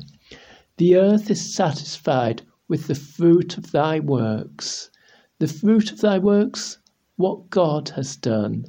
The 0.77 0.97
earth 0.97 1.31
is 1.31 1.55
satisfied 1.55 2.43
with 2.69 2.87
the 2.87 2.95
fruit 2.95 3.57
of 3.57 3.73
thy 3.73 3.99
works. 3.99 4.91
The 5.39 5.49
fruit 5.49 5.91
of 5.91 6.03
thy 6.03 6.19
works, 6.19 6.79
what 7.17 7.49
God 7.49 7.89
has 7.97 8.15
done. 8.15 8.67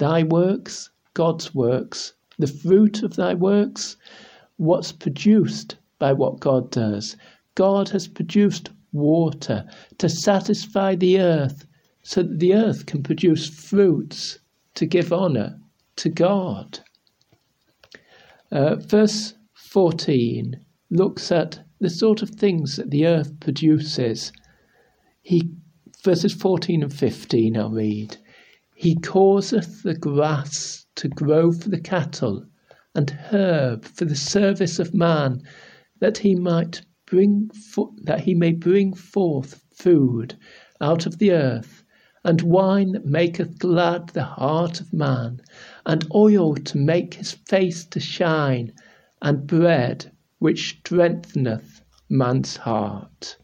Thy 0.00 0.22
works, 0.22 0.88
God's 1.12 1.54
works. 1.54 2.14
The 2.38 2.46
fruit 2.46 3.02
of 3.02 3.16
thy 3.16 3.34
works, 3.34 3.98
what's 4.56 4.92
produced 4.92 5.76
by 5.98 6.14
what 6.14 6.40
God 6.40 6.70
does. 6.70 7.18
God 7.54 7.90
has 7.90 8.08
produced 8.08 8.70
water 8.92 9.66
to 9.98 10.08
satisfy 10.08 10.94
the 10.94 11.20
earth 11.20 11.66
so 12.02 12.22
that 12.22 12.38
the 12.38 12.54
earth 12.54 12.86
can 12.86 13.02
produce 13.02 13.46
fruits 13.46 14.38
to 14.76 14.86
give 14.86 15.12
honour 15.12 15.60
to 15.96 16.08
God. 16.08 16.80
Uh, 18.50 18.76
verse 18.76 19.34
14 19.52 20.64
looks 20.88 21.30
at 21.30 21.60
the 21.78 21.90
sort 21.90 22.22
of 22.22 22.30
things 22.30 22.76
that 22.76 22.90
the 22.90 23.06
earth 23.06 23.38
produces. 23.38 24.32
He, 25.20 25.50
verses 26.02 26.32
14 26.32 26.84
and 26.84 26.94
15, 26.94 27.54
I'll 27.58 27.68
read. 27.68 28.16
He 28.82 28.94
causeth 28.94 29.82
the 29.82 29.92
grass 29.92 30.86
to 30.94 31.06
grow 31.06 31.52
for 31.52 31.68
the 31.68 31.78
cattle, 31.82 32.46
and 32.94 33.10
herb 33.10 33.84
for 33.84 34.06
the 34.06 34.16
service 34.16 34.78
of 34.78 34.94
man, 34.94 35.42
that 35.98 36.16
he 36.16 36.34
might 36.34 36.80
bring 37.04 37.50
fo- 37.50 37.94
that 38.04 38.20
he 38.20 38.34
may 38.34 38.52
bring 38.52 38.94
forth 38.94 39.62
food 39.70 40.34
out 40.80 41.04
of 41.04 41.18
the 41.18 41.30
earth, 41.30 41.84
and 42.24 42.40
wine 42.40 42.92
that 42.92 43.04
maketh 43.04 43.58
glad 43.58 44.08
the 44.08 44.24
heart 44.24 44.80
of 44.80 44.94
man, 44.94 45.42
and 45.84 46.06
oil 46.14 46.54
to 46.54 46.78
make 46.78 47.12
his 47.12 47.32
face 47.32 47.84
to 47.84 48.00
shine, 48.00 48.72
and 49.20 49.46
bread 49.46 50.10
which 50.38 50.78
strengtheneth 50.78 51.82
man's 52.08 52.56
heart. 52.56 53.36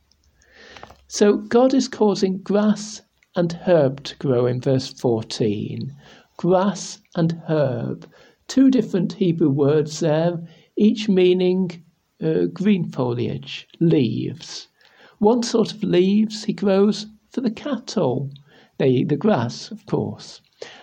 So 1.09 1.37
God 1.37 1.75
is 1.75 1.89
causing 1.89 2.39
grass 2.39 3.03
and 3.37 3.53
herb 3.67 4.03
to 4.03 4.17
grow 4.17 4.47
in 4.47 4.61
verse 4.61 4.89
14. 4.89 5.95
Grass 6.39 7.01
and 7.15 7.43
herb, 7.49 8.09
two 8.49 8.71
different 8.71 9.13
Hebrew 9.13 9.51
words 9.51 10.01
there, 10.01 10.43
each 10.75 11.07
meaning 11.07 11.85
uh, 12.23 12.47
green 12.47 12.89
foliage, 12.91 13.69
leaves. 13.79 14.69
One 15.19 15.43
sort 15.43 15.73
of 15.73 15.85
leaves 15.85 16.45
he 16.45 16.55
grows 16.55 17.07
for 17.29 17.43
the 17.43 17.51
cattle. 17.51 18.31
They 18.79 18.89
eat 18.89 19.09
the 19.11 19.17
grass, 19.17 19.71
of 19.71 19.85
course. 19.85 20.41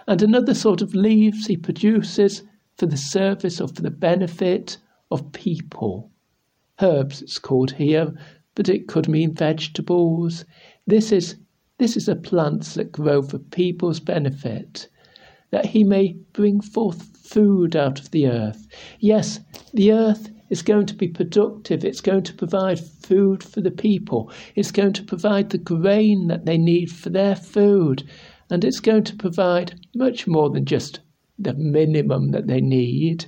And 0.08 0.22
another 0.22 0.54
sort 0.54 0.84
of 0.84 0.94
leaves 0.94 1.48
he 1.48 1.58
produces 1.58 2.44
for 2.78 2.86
the 2.86 2.98
service 2.98 3.60
or 3.60 3.68
for 3.68 3.82
the 3.82 3.92
benefit 3.92 4.78
of 5.10 5.32
people. 5.32 6.12
Herbs, 6.80 7.24
it's 7.24 7.40
called 7.40 7.72
here, 7.72 8.14
but 8.54 8.70
it 8.70 8.88
could 8.88 9.08
mean 9.08 9.34
vegetables. 9.34 10.46
This 10.86 11.12
is 11.12 11.36
this 11.80 11.98
is 11.98 12.08
a 12.08 12.16
plants 12.16 12.76
that 12.76 12.92
grow 12.92 13.22
for 13.22 13.40
people's 13.40 14.00
benefit, 14.00 14.88
that 15.52 15.66
he 15.66 15.84
may 15.84 16.14
bring 16.34 16.62
forth 16.62 17.18
food 17.18 17.76
out 17.76 18.00
of 18.00 18.12
the 18.12 18.28
earth. 18.28 18.68
Yes, 19.00 19.40
the 19.74 19.92
earth 19.92 20.30
is 20.50 20.62
going 20.62 20.86
to 20.86 20.94
be 20.94 21.08
productive. 21.08 21.84
It's 21.84 22.02
going 22.02 22.24
to 22.24 22.34
provide 22.34 22.80
food 22.80 23.44
for 23.44 23.62
the 23.62 23.72
people. 23.72 24.32
It's 24.56 24.72
going 24.72 24.94
to 24.94 25.04
provide 25.04 25.50
the 25.50 25.58
grain 25.58 26.28
that 26.28 26.46
they 26.46 26.58
need 26.58 26.92
for 26.92 27.10
their 27.10 27.36
food. 27.36 28.04
And 28.50 28.64
it's 28.64 28.80
going 28.80 29.04
to 29.06 29.16
provide 29.16 29.80
much 29.96 30.28
more 30.28 30.50
than 30.50 30.66
just 30.66 31.00
the 31.40 31.54
minimum 31.54 32.32
that 32.32 32.48
they 32.48 32.62
need. 32.62 33.26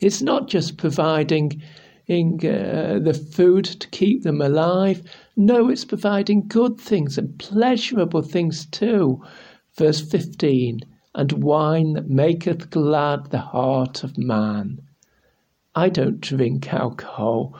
It's 0.00 0.22
not 0.22 0.48
just 0.48 0.78
providing 0.78 1.62
uh, 2.08 2.98
the 2.98 3.28
food 3.32 3.64
to 3.64 3.88
keep 3.88 4.22
them 4.22 4.40
alive. 4.40 5.02
No, 5.36 5.70
it's 5.70 5.84
providing 5.84 6.46
good 6.46 6.78
things 6.78 7.16
and 7.16 7.38
pleasurable 7.38 8.22
things 8.22 8.66
too. 8.66 9.22
Verse 9.78 10.00
15 10.00 10.80
and 11.14 11.32
wine 11.32 11.92
that 11.94 12.08
maketh 12.08 12.70
glad 12.70 13.30
the 13.30 13.38
heart 13.38 14.04
of 14.04 14.18
man. 14.18 14.80
I 15.74 15.88
don't 15.88 16.20
drink 16.20 16.72
alcohol. 16.72 17.56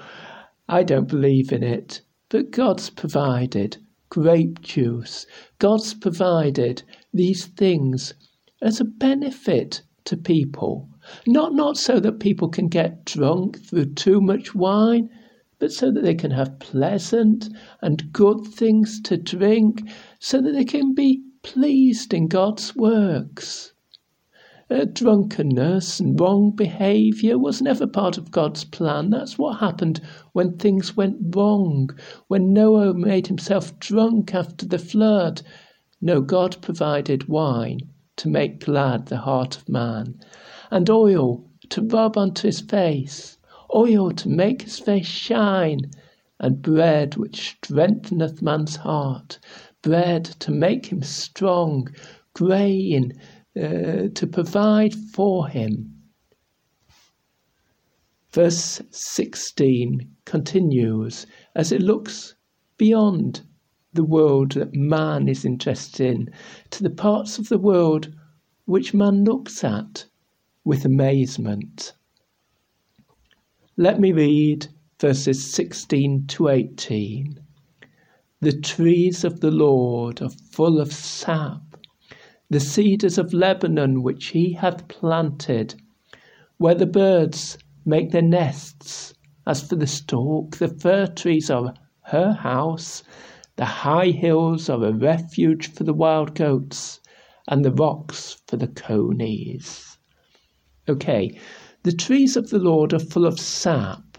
I 0.69 0.83
don't 0.83 1.09
believe 1.09 1.53
in 1.53 1.63
it. 1.63 2.03
But 2.29 2.51
God's 2.51 2.91
provided 2.91 3.79
grape 4.11 4.61
juice. 4.61 5.27
God's 5.59 5.95
provided 5.95 6.83
these 7.15 7.47
things 7.47 8.13
as 8.61 8.81
a 8.81 8.85
benefit 8.85 9.83
to 10.05 10.17
people. 10.17 10.89
Not, 11.27 11.55
not 11.55 11.77
so 11.79 12.01
that 12.01 12.21
people 12.21 12.49
can 12.49 12.69
get 12.69 13.05
drunk 13.05 13.59
through 13.65 13.95
too 13.95 14.21
much 14.21 14.55
wine, 14.55 15.09
but 15.63 15.73
so 15.73 15.93
that 15.93 16.03
they 16.03 16.17
can 16.17 16.33
have 16.33 16.59
pleasant 16.59 17.49
and 17.81 18.13
good 18.13 18.45
things 18.45 19.01
to 19.01 19.17
drink, 19.17 19.89
so 20.19 20.41
that 20.41 20.51
they 20.51 20.65
can 20.65 20.93
be 20.93 21.23
pleased 21.45 22.13
in 22.13 22.27
God's 22.27 22.75
works. 22.75 23.73
Uh, 24.69 24.87
drunkenness 24.93 26.01
and 26.01 26.19
wrong 26.19 26.51
behaviour 26.51 27.39
was 27.39 27.63
never 27.63 27.87
part 27.87 28.19
of 28.19 28.33
God's 28.33 28.65
plan. 28.65 29.11
That's 29.11 29.39
what 29.39 29.61
happened 29.61 30.01
when 30.33 30.57
things 30.57 30.97
went 30.97 31.19
wrong, 31.33 31.91
when 32.27 32.53
Noah 32.53 32.93
made 32.93 33.29
himself 33.29 33.79
drunk 33.79 34.35
after 34.35 34.67
the 34.67 34.81
flood. 34.81 35.43
No, 36.01 36.21
God 36.21 36.57
provided 36.61 37.29
wine 37.29 37.79
to 38.17 38.29
make 38.29 38.65
glad 38.65 39.07
the 39.07 39.19
heart 39.19 39.59
of 39.59 39.69
man, 39.69 40.19
and 40.73 40.91
oil 40.91 41.49
to 41.69 41.83
rub 41.83 42.19
onto 42.19 42.49
his 42.49 42.61
face, 42.61 43.39
oil 43.75 44.11
to 44.13 44.29
make 44.29 44.63
his 44.63 44.79
face 44.79 45.07
shine, 45.07 45.91
and 46.39 46.63
bread 46.63 47.17
which 47.17 47.57
strengtheneth 47.63 48.43
man's 48.43 48.77
heart, 48.77 49.39
bread 49.81 50.25
to 50.25 50.51
make 50.51 50.87
him 50.87 51.03
strong, 51.03 51.89
grain 52.35 53.13
uh, 53.57 54.09
to 54.15 54.27
provide 54.31 54.95
for 54.95 55.49
him. 55.49 56.03
Verse 58.33 58.81
16 58.91 60.11
continues 60.25 61.27
as 61.55 61.71
it 61.71 61.83
looks 61.83 62.35
beyond 62.79 63.43
the 63.93 64.05
world 64.05 64.53
that 64.53 64.75
man 64.75 65.29
is 65.29 65.45
interested 65.45 66.01
in 66.01 66.31
to 66.71 66.83
the 66.83 66.91
parts 66.91 67.39
of 67.39 67.51
the 67.51 67.59
world 67.59 68.13
which 68.65 68.95
man 68.95 69.23
looks 69.25 69.63
at 69.63 70.07
with 70.65 70.85
amazement. 70.85 71.93
Let 73.77 73.99
me 73.99 74.13
read 74.13 74.67
verses 75.01 75.51
16 75.53 76.27
to 76.27 76.49
18. 76.49 77.41
The 78.41 78.61
trees 78.61 79.25
of 79.25 79.41
the 79.41 79.51
Lord 79.51 80.21
are 80.21 80.29
full 80.29 80.79
of 80.79 80.93
sap 80.93 81.63
the 82.51 82.61
cedars 82.61 83.17
of 83.17 83.33
Lebanon 83.33 84.03
which 84.03 84.27
he 84.27 84.53
hath 84.53 84.87
planted, 84.89 85.75
where 86.59 86.75
the 86.75 86.85
birds 86.85 87.57
make 87.87 88.11
their 88.11 88.21
nests. 88.21 89.15
As 89.47 89.67
for 89.67 89.77
the 89.77 89.87
stork, 89.87 90.59
the 90.59 90.69
fir 90.69 91.07
trees 91.07 91.49
are 91.49 91.73
her 92.03 92.33
house, 92.33 93.03
the 93.57 93.65
high 93.65 94.11
hills 94.11 94.69
are 94.69 94.85
a 94.85 94.93
refuge 94.93 95.73
for 95.73 95.85
the 95.85 95.95
wild 95.95 96.35
goats, 96.35 97.01
and 97.49 97.65
the 97.65 97.73
rocks 97.73 98.43
for 98.47 98.59
the 98.59 98.69
conies. 98.69 99.97
Okay, 100.87 101.41
the 101.83 101.93
trees 101.93 102.37
of 102.37 102.51
the 102.51 102.59
Lord 102.59 102.93
are 102.93 102.99
full 102.99 103.27
of 103.27 103.41
sap. 103.41 104.19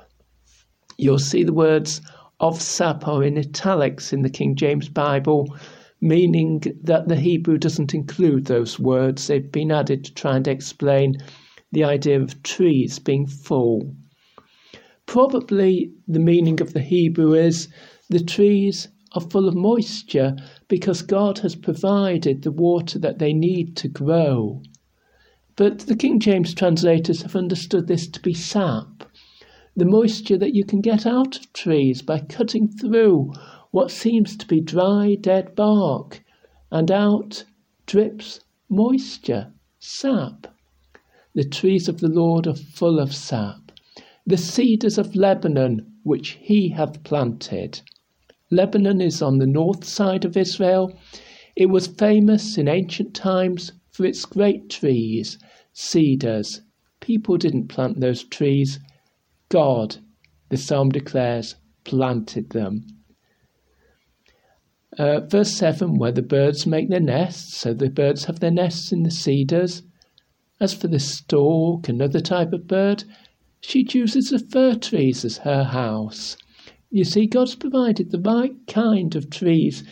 You'll 0.97 1.19
see 1.19 1.43
the 1.43 1.53
words 1.53 2.01
of 2.39 2.61
sap 2.61 3.07
are 3.07 3.23
in 3.23 3.37
italics 3.37 4.13
in 4.13 4.21
the 4.21 4.29
King 4.29 4.55
James 4.55 4.89
Bible 4.89 5.47
meaning 6.03 6.61
that 6.83 7.07
the 7.07 7.15
Hebrew 7.15 7.57
doesn't 7.57 7.93
include 7.93 8.45
those 8.45 8.77
words. 8.77 9.25
They've 9.25 9.51
been 9.51 9.71
added 9.71 10.03
to 10.03 10.13
try 10.13 10.35
and 10.35 10.45
explain 10.45 11.15
the 11.71 11.85
idea 11.85 12.21
of 12.21 12.43
trees 12.43 12.99
being 12.99 13.25
full. 13.25 13.95
Probably 15.05 15.93
the 16.05 16.19
meaning 16.19 16.59
of 16.59 16.73
the 16.73 16.81
Hebrew 16.81 17.33
is 17.33 17.69
the 18.09 18.19
trees 18.19 18.89
are 19.13 19.21
full 19.21 19.47
of 19.47 19.55
moisture 19.55 20.35
because 20.67 21.01
God 21.01 21.39
has 21.39 21.55
provided 21.55 22.41
the 22.41 22.51
water 22.51 22.99
that 22.99 23.19
they 23.19 23.31
need 23.31 23.77
to 23.77 23.87
grow. 23.87 24.61
But 25.55 25.81
the 25.81 25.95
King 25.95 26.19
James 26.19 26.55
translators 26.55 27.21
have 27.21 27.35
understood 27.35 27.85
this 27.85 28.07
to 28.07 28.19
be 28.19 28.33
sap, 28.33 29.03
the 29.75 29.85
moisture 29.85 30.37
that 30.37 30.55
you 30.55 30.63
can 30.63 30.81
get 30.81 31.05
out 31.05 31.37
of 31.37 31.53
trees 31.53 32.01
by 32.01 32.21
cutting 32.21 32.67
through 32.67 33.33
what 33.69 33.91
seems 33.91 34.35
to 34.37 34.47
be 34.47 34.59
dry, 34.59 35.13
dead 35.13 35.53
bark, 35.53 36.23
and 36.71 36.89
out 36.89 37.45
drips 37.85 38.39
moisture, 38.67 39.53
sap. 39.77 40.47
The 41.35 41.43
trees 41.43 41.87
of 41.87 41.99
the 41.99 42.09
Lord 42.09 42.47
are 42.47 42.55
full 42.55 42.99
of 42.99 43.13
sap, 43.13 43.71
the 44.25 44.37
cedars 44.37 44.97
of 44.97 45.15
Lebanon 45.15 45.85
which 46.01 46.39
he 46.41 46.69
hath 46.69 47.03
planted. 47.03 47.81
Lebanon 48.49 49.01
is 49.01 49.21
on 49.21 49.37
the 49.37 49.45
north 49.45 49.83
side 49.85 50.25
of 50.25 50.35
Israel. 50.35 50.97
It 51.55 51.67
was 51.67 51.85
famous 51.85 52.57
in 52.57 52.67
ancient 52.67 53.13
times 53.13 53.71
for 53.93 54.05
its 54.05 54.25
great 54.25 54.69
trees, 54.69 55.37
cedars. 55.71 56.61
People 56.99 57.37
didn't 57.37 57.67
plant 57.67 57.99
those 57.99 58.23
trees. 58.23 58.79
God, 59.49 59.97
the 60.49 60.57
psalm 60.57 60.89
declares, 60.89 61.55
planted 61.83 62.49
them. 62.49 62.85
Uh, 64.97 65.21
verse 65.21 65.51
7 65.51 65.97
where 65.97 66.11
the 66.11 66.21
birds 66.21 66.67
make 66.67 66.89
their 66.89 66.99
nests, 66.99 67.57
so 67.57 67.73
the 67.73 67.89
birds 67.89 68.25
have 68.25 68.39
their 68.39 68.51
nests 68.51 68.91
in 68.91 69.03
the 69.03 69.11
cedars. 69.11 69.83
As 70.59 70.73
for 70.73 70.87
the 70.87 70.99
stork, 70.99 71.87
another 71.89 72.19
type 72.19 72.53
of 72.53 72.67
bird, 72.67 73.03
she 73.61 73.83
chooses 73.83 74.29
the 74.29 74.39
fir 74.39 74.75
trees 74.75 75.23
as 75.23 75.37
her 75.37 75.63
house. 75.63 76.37
You 76.89 77.03
see, 77.03 77.25
God's 77.25 77.55
provided 77.55 78.11
the 78.11 78.19
right 78.19 78.55
kind 78.67 79.15
of 79.15 79.29
trees 79.29 79.83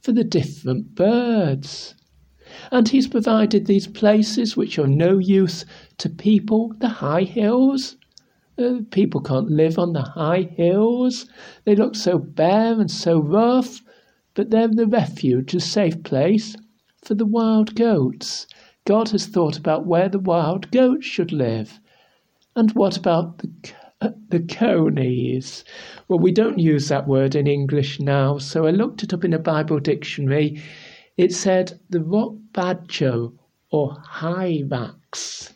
for 0.00 0.12
the 0.12 0.24
different 0.24 0.94
birds. 0.94 1.94
And 2.72 2.88
He's 2.88 3.06
provided 3.06 3.66
these 3.66 3.86
places 3.86 4.56
which 4.56 4.78
are 4.78 4.86
no 4.86 5.18
use 5.18 5.64
to 5.98 6.08
people, 6.08 6.74
the 6.78 6.88
high 6.88 7.22
hills. 7.22 7.96
Uh, 8.58 8.80
people 8.90 9.20
can't 9.20 9.50
live 9.50 9.78
on 9.78 9.92
the 9.92 10.02
high 10.02 10.42
hills. 10.42 11.26
They 11.64 11.76
look 11.76 11.94
so 11.94 12.18
bare 12.18 12.80
and 12.80 12.90
so 12.90 13.20
rough, 13.20 13.82
but 14.34 14.50
they're 14.50 14.68
the 14.68 14.86
refuge, 14.86 15.54
a 15.54 15.60
safe 15.60 16.02
place 16.02 16.56
for 17.04 17.14
the 17.14 17.26
wild 17.26 17.74
goats. 17.74 18.46
God 18.84 19.10
has 19.10 19.26
thought 19.26 19.56
about 19.56 19.86
where 19.86 20.08
the 20.08 20.18
wild 20.18 20.70
goats 20.70 21.06
should 21.06 21.32
live. 21.32 21.78
And 22.56 22.72
what 22.72 22.96
about 22.96 23.38
the 23.38 23.50
the 24.28 24.40
conies. 24.40 25.64
Well, 26.06 26.20
we 26.20 26.30
don't 26.30 26.58
use 26.58 26.88
that 26.88 27.08
word 27.08 27.34
in 27.34 27.46
English 27.46 27.98
now, 27.98 28.38
so 28.38 28.66
I 28.66 28.70
looked 28.70 29.02
it 29.02 29.12
up 29.12 29.24
in 29.24 29.32
a 29.32 29.38
Bible 29.38 29.80
dictionary. 29.80 30.62
It 31.18 31.34
said 31.34 31.80
the 31.90 32.00
rock 32.00 32.34
badger 32.52 33.30
or 33.72 33.96
hyrax. 34.08 35.52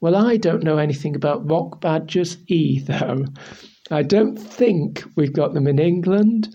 Well, 0.00 0.16
I 0.16 0.36
don't 0.36 0.64
know 0.64 0.78
anything 0.78 1.14
about 1.14 1.48
rock 1.48 1.80
badgers 1.80 2.38
either. 2.48 3.24
I 3.88 4.02
don't 4.02 4.36
think 4.36 5.04
we've 5.14 5.32
got 5.32 5.54
them 5.54 5.68
in 5.68 5.78
England, 5.78 6.48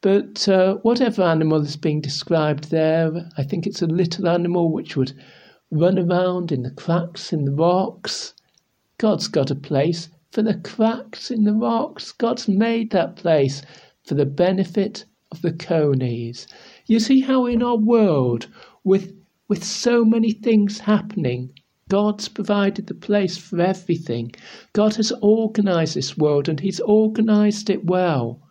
but 0.00 0.48
uh, 0.48 0.76
whatever 0.76 1.22
animal 1.22 1.60
is 1.60 1.76
being 1.76 2.00
described 2.00 2.70
there, 2.70 3.12
I 3.36 3.42
think 3.42 3.66
it's 3.66 3.82
a 3.82 3.86
little 3.86 4.28
animal 4.28 4.72
which 4.72 4.96
would 4.96 5.12
run 5.70 5.98
around 5.98 6.52
in 6.52 6.62
the 6.62 6.70
cracks 6.70 7.34
in 7.34 7.44
the 7.44 7.52
rocks. 7.52 8.32
God's 8.96 9.28
got 9.28 9.50
a 9.50 9.54
place 9.54 10.08
for 10.32 10.40
the 10.40 10.54
cracks 10.54 11.30
in 11.30 11.44
the 11.44 11.52
rocks. 11.52 12.12
God's 12.12 12.48
made 12.48 12.92
that 12.92 13.16
place 13.16 13.60
for 14.06 14.14
the 14.14 14.24
benefit 14.24 15.04
of 15.32 15.42
the 15.42 15.52
conies. 15.52 16.46
You 16.90 16.98
see 16.98 17.20
how 17.20 17.46
in 17.46 17.62
our 17.62 17.76
world, 17.76 18.48
with 18.82 19.14
with 19.46 19.62
so 19.62 20.04
many 20.04 20.32
things 20.32 20.80
happening, 20.80 21.54
God's 21.88 22.28
provided 22.28 22.88
the 22.88 22.94
place 22.94 23.38
for 23.38 23.60
everything. 23.60 24.32
God 24.72 24.96
has 24.96 25.12
organized 25.22 25.94
this 25.94 26.18
world 26.18 26.48
and 26.48 26.58
He's 26.58 26.80
organized 26.80 27.70
it 27.70 27.84
well. 27.84 28.42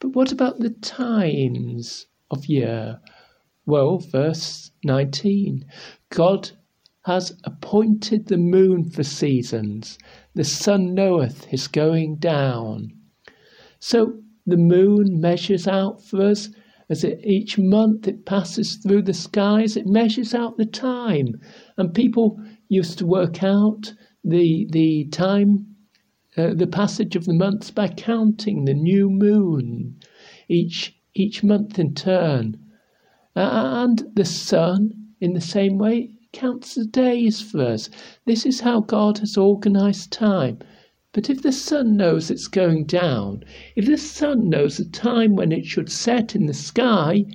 But 0.00 0.08
what 0.08 0.32
about 0.32 0.58
the 0.58 0.70
times 0.70 2.06
of 2.32 2.46
year? 2.46 3.00
Well, 3.64 3.98
verse 3.98 4.72
19 4.82 5.64
God 6.10 6.50
has 7.04 7.38
appointed 7.44 8.26
the 8.26 8.38
moon 8.38 8.90
for 8.90 9.04
seasons 9.04 10.00
the 10.34 10.42
sun 10.42 10.94
knoweth 10.94 11.44
his 11.44 11.68
going 11.68 12.16
down. 12.16 12.90
So 13.78 14.20
the 14.46 14.56
moon 14.56 15.20
measures 15.20 15.68
out 15.68 16.02
for 16.02 16.22
us 16.22 16.48
as 16.92 17.04
it, 17.04 17.18
each 17.24 17.58
month 17.58 18.06
it 18.06 18.26
passes 18.26 18.76
through 18.76 19.00
the 19.00 19.14
skies, 19.14 19.78
it 19.78 19.86
measures 19.86 20.34
out 20.34 20.58
the 20.58 20.66
time. 20.66 21.40
And 21.78 21.94
people 21.94 22.38
used 22.68 22.98
to 22.98 23.06
work 23.06 23.42
out 23.42 23.94
the, 24.22 24.68
the 24.70 25.06
time, 25.06 25.74
uh, 26.36 26.52
the 26.54 26.66
passage 26.66 27.16
of 27.16 27.24
the 27.24 27.32
months 27.32 27.70
by 27.70 27.88
counting 27.88 28.66
the 28.66 28.74
new 28.74 29.08
moon 29.08 29.96
each, 30.48 30.94
each 31.14 31.42
month 31.42 31.78
in 31.78 31.94
turn. 31.94 32.58
And 33.34 34.10
the 34.12 34.26
sun, 34.26 35.14
in 35.18 35.32
the 35.32 35.40
same 35.40 35.78
way, 35.78 36.10
counts 36.34 36.74
the 36.74 36.84
days 36.84 37.40
for 37.40 37.62
us. 37.62 37.88
This 38.26 38.44
is 38.44 38.60
how 38.60 38.80
God 38.80 39.16
has 39.18 39.38
organized 39.38 40.12
time. 40.12 40.58
But 41.12 41.28
if 41.28 41.42
the 41.42 41.52
sun 41.52 41.96
knows 41.96 42.30
it's 42.30 42.48
going 42.48 42.86
down, 42.86 43.44
if 43.76 43.84
the 43.84 43.98
sun 43.98 44.48
knows 44.48 44.78
the 44.78 44.86
time 44.86 45.36
when 45.36 45.52
it 45.52 45.66
should 45.66 45.90
set 45.92 46.34
in 46.34 46.46
the 46.46 46.54
sky, 46.54 47.26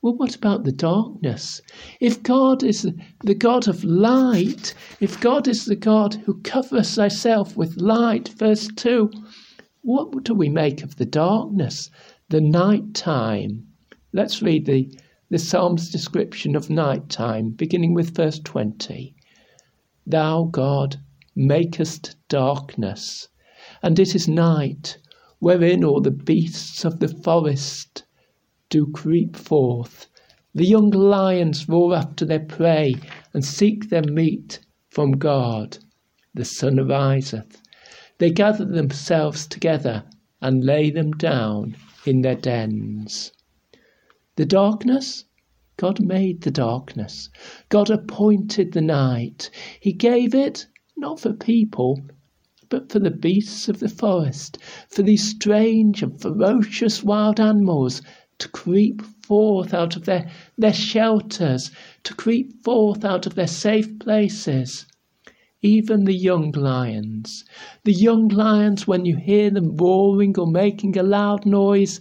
well, 0.00 0.14
what 0.14 0.36
about 0.36 0.62
the 0.62 0.72
darkness? 0.72 1.60
If 2.00 2.22
God 2.22 2.62
is 2.62 2.88
the 3.24 3.34
God 3.34 3.66
of 3.66 3.82
light, 3.82 4.74
if 5.00 5.20
God 5.20 5.48
is 5.48 5.64
the 5.64 5.74
God 5.74 6.14
who 6.14 6.40
covers 6.42 6.94
thyself 6.94 7.56
with 7.56 7.80
light, 7.80 8.28
verse 8.28 8.68
2, 8.76 9.10
what 9.82 10.22
do 10.22 10.32
we 10.32 10.48
make 10.48 10.84
of 10.84 10.96
the 10.96 11.04
darkness, 11.04 11.90
the 12.28 12.40
night 12.40 12.94
time? 12.94 13.66
Let's 14.12 14.42
read 14.42 14.66
the 14.66 14.96
the 15.28 15.38
psalm's 15.38 15.90
description 15.90 16.54
of 16.54 16.68
night 16.68 17.08
time, 17.08 17.50
beginning 17.50 17.94
with 17.94 18.14
verse 18.14 18.38
20. 18.38 19.16
Thou, 20.06 20.44
God, 20.44 21.00
makest 21.34 22.16
darkness, 22.28 23.28
and 23.82 23.98
it 23.98 24.14
is 24.14 24.28
night, 24.28 24.98
wherein 25.38 25.82
all 25.84 26.00
the 26.00 26.10
beasts 26.10 26.84
of 26.84 27.00
the 27.00 27.08
forest 27.08 28.04
do 28.68 28.86
creep 28.92 29.36
forth. 29.36 30.08
The 30.54 30.66
young 30.66 30.90
lions 30.90 31.68
roar 31.68 31.94
after 31.94 32.24
their 32.24 32.44
prey 32.44 32.94
and 33.32 33.44
seek 33.44 33.88
their 33.88 34.04
meat 34.04 34.60
from 34.90 35.12
God. 35.12 35.78
The 36.34 36.44
sun 36.44 36.78
ariseth. 36.78 37.60
They 38.18 38.30
gather 38.30 38.64
themselves 38.64 39.46
together 39.46 40.04
and 40.40 40.64
lay 40.64 40.90
them 40.90 41.12
down 41.12 41.76
in 42.04 42.20
their 42.20 42.34
dens. 42.34 43.32
The 44.36 44.46
darkness? 44.46 45.24
God 45.76 46.00
made 46.00 46.42
the 46.42 46.50
darkness. 46.50 47.30
God 47.68 47.90
appointed 47.90 48.72
the 48.72 48.82
night. 48.82 49.50
He 49.80 49.92
gave 49.92 50.34
it 50.34 50.66
not 50.96 51.20
for 51.20 51.32
people, 51.32 51.98
but 52.68 52.90
for 52.90 52.98
the 52.98 53.10
beasts 53.10 53.68
of 53.68 53.80
the 53.80 53.88
forest, 53.88 54.58
for 54.88 55.02
these 55.02 55.28
strange 55.28 56.02
and 56.02 56.20
ferocious 56.20 57.02
wild 57.02 57.38
animals 57.40 58.02
to 58.38 58.48
creep 58.48 59.02
forth 59.02 59.72
out 59.72 59.94
of 59.94 60.04
their, 60.04 60.30
their 60.58 60.72
shelters, 60.72 61.70
to 62.02 62.14
creep 62.14 62.62
forth 62.64 63.04
out 63.04 63.26
of 63.26 63.34
their 63.34 63.46
safe 63.46 63.98
places. 63.98 64.86
Even 65.62 66.04
the 66.04 66.14
young 66.14 66.50
lions. 66.52 67.44
The 67.84 67.92
young 67.92 68.28
lions, 68.28 68.86
when 68.86 69.04
you 69.04 69.16
hear 69.16 69.50
them 69.50 69.76
roaring 69.76 70.38
or 70.38 70.46
making 70.46 70.98
a 70.98 71.02
loud 71.02 71.46
noise, 71.46 72.00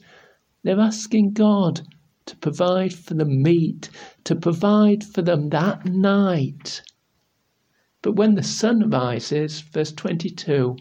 they're 0.64 0.80
asking 0.80 1.34
God 1.34 1.82
to 2.26 2.36
provide 2.38 2.94
for 2.94 3.14
them 3.14 3.44
meat, 3.44 3.90
to 4.24 4.36
provide 4.36 5.04
for 5.04 5.22
them 5.22 5.50
that 5.50 5.86
night. 5.86 6.82
But 8.04 8.14
when 8.14 8.34
the 8.34 8.42
sun 8.42 8.90
rises, 8.90 9.62
verse 9.62 9.92
22, 9.92 10.76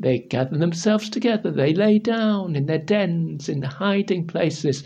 they 0.00 0.18
gather 0.18 0.58
themselves 0.58 1.08
together, 1.08 1.52
they 1.52 1.72
lay 1.72 2.00
down 2.00 2.56
in 2.56 2.66
their 2.66 2.78
dens, 2.78 3.48
in 3.48 3.60
the 3.60 3.68
hiding 3.68 4.26
places 4.26 4.82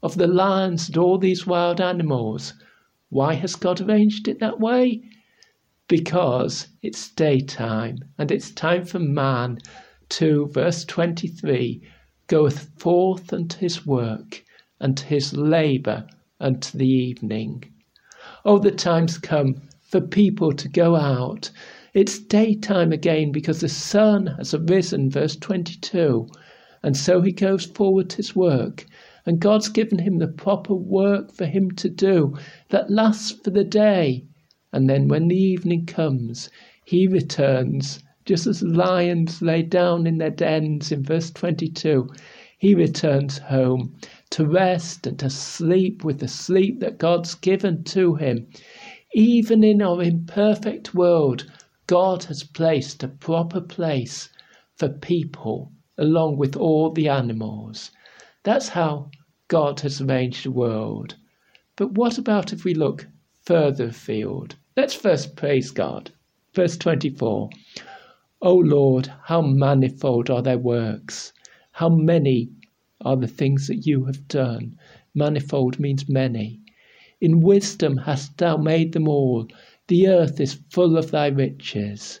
of 0.00 0.14
the 0.14 0.28
lions 0.28 0.88
and 0.88 0.96
all 0.96 1.18
these 1.18 1.44
wild 1.46 1.80
animals. 1.80 2.54
Why 3.08 3.34
has 3.34 3.56
God 3.56 3.80
arranged 3.80 4.28
it 4.28 4.38
that 4.38 4.60
way? 4.60 5.02
Because 5.88 6.68
it's 6.82 7.10
daytime 7.10 7.98
and 8.16 8.30
it's 8.30 8.52
time 8.52 8.84
for 8.84 9.00
man 9.00 9.58
to, 10.10 10.46
verse 10.52 10.84
23, 10.84 11.82
goeth 12.28 12.70
forth 12.78 13.32
unto 13.32 13.58
his 13.58 13.84
work 13.84 14.44
and 14.78 14.96
to 14.96 15.04
his 15.04 15.36
labour 15.36 16.06
unto 16.38 16.78
the 16.78 16.88
evening. 16.88 17.64
Oh, 18.44 18.58
the 18.58 18.70
time's 18.70 19.18
come 19.18 19.62
for 19.88 20.00
people 20.00 20.52
to 20.52 20.68
go 20.68 20.96
out. 20.96 21.50
It's 21.94 22.18
daytime 22.18 22.92
again 22.92 23.32
because 23.32 23.60
the 23.60 23.68
sun 23.68 24.26
has 24.38 24.52
arisen, 24.52 25.10
verse 25.10 25.34
22. 25.36 26.28
And 26.82 26.96
so 26.96 27.22
he 27.22 27.32
goes 27.32 27.64
forward 27.64 28.12
his 28.12 28.36
work. 28.36 28.86
And 29.24 29.40
God's 29.40 29.68
given 29.68 29.98
him 29.98 30.18
the 30.18 30.28
proper 30.28 30.74
work 30.74 31.32
for 31.32 31.46
him 31.46 31.70
to 31.72 31.88
do 31.88 32.36
that 32.68 32.90
lasts 32.90 33.32
for 33.32 33.50
the 33.50 33.64
day. 33.64 34.24
And 34.72 34.88
then 34.88 35.08
when 35.08 35.28
the 35.28 35.36
evening 35.36 35.86
comes, 35.86 36.50
he 36.84 37.06
returns, 37.06 38.02
just 38.24 38.46
as 38.46 38.62
lions 38.62 39.42
lay 39.42 39.62
down 39.62 40.06
in 40.06 40.18
their 40.18 40.30
dens 40.30 40.92
in 40.92 41.02
verse 41.02 41.30
22. 41.30 42.08
He 42.58 42.74
returns 42.74 43.38
home 43.38 43.94
to 44.30 44.46
rest 44.46 45.06
and 45.06 45.18
to 45.20 45.30
sleep 45.30 46.04
with 46.04 46.18
the 46.18 46.28
sleep 46.28 46.80
that 46.80 46.98
God's 46.98 47.34
given 47.34 47.84
to 47.84 48.14
him. 48.16 48.46
Even 49.14 49.64
in 49.64 49.80
our 49.80 50.02
imperfect 50.02 50.94
world, 50.94 51.50
God 51.86 52.24
has 52.24 52.44
placed 52.44 53.02
a 53.02 53.08
proper 53.08 53.60
place 53.60 54.28
for 54.76 54.90
people 54.90 55.72
along 55.96 56.36
with 56.36 56.56
all 56.56 56.90
the 56.90 57.08
animals. 57.08 57.90
That's 58.42 58.68
how 58.68 59.10
God 59.48 59.80
has 59.80 60.02
arranged 60.02 60.44
the 60.44 60.50
world. 60.50 61.16
But 61.76 61.92
what 61.92 62.18
about 62.18 62.52
if 62.52 62.64
we 62.64 62.74
look 62.74 63.06
further 63.44 63.86
afield? 63.86 64.56
Let's 64.76 64.94
first 64.94 65.36
praise 65.36 65.70
God. 65.70 66.12
Verse 66.52 66.76
24 66.76 67.48
O 68.42 68.54
Lord, 68.54 69.10
how 69.24 69.40
manifold 69.40 70.28
are 70.28 70.42
thy 70.42 70.56
works! 70.56 71.32
How 71.72 71.88
many 71.88 72.50
are 73.00 73.16
the 73.16 73.26
things 73.26 73.68
that 73.68 73.86
you 73.86 74.04
have 74.04 74.28
done? 74.28 74.78
Manifold 75.14 75.80
means 75.80 76.08
many. 76.08 76.60
In 77.20 77.40
wisdom 77.40 77.96
hast 77.96 78.38
thou 78.38 78.56
made 78.56 78.92
them 78.92 79.08
all. 79.08 79.48
The 79.88 80.06
earth 80.06 80.38
is 80.40 80.60
full 80.70 80.96
of 80.96 81.10
thy 81.10 81.26
riches. 81.28 82.20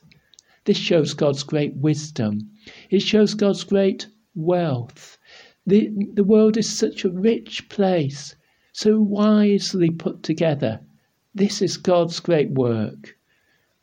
This 0.64 0.76
shows 0.76 1.14
God's 1.14 1.42
great 1.42 1.76
wisdom. 1.76 2.50
It 2.90 3.02
shows 3.02 3.34
God's 3.34 3.64
great 3.64 4.08
wealth. 4.34 5.18
The, 5.66 5.90
the 6.14 6.24
world 6.24 6.56
is 6.56 6.76
such 6.76 7.04
a 7.04 7.10
rich 7.10 7.68
place, 7.68 8.34
so 8.72 9.00
wisely 9.00 9.90
put 9.90 10.22
together. 10.22 10.80
This 11.34 11.62
is 11.62 11.76
God's 11.76 12.20
great 12.20 12.50
work. 12.52 13.17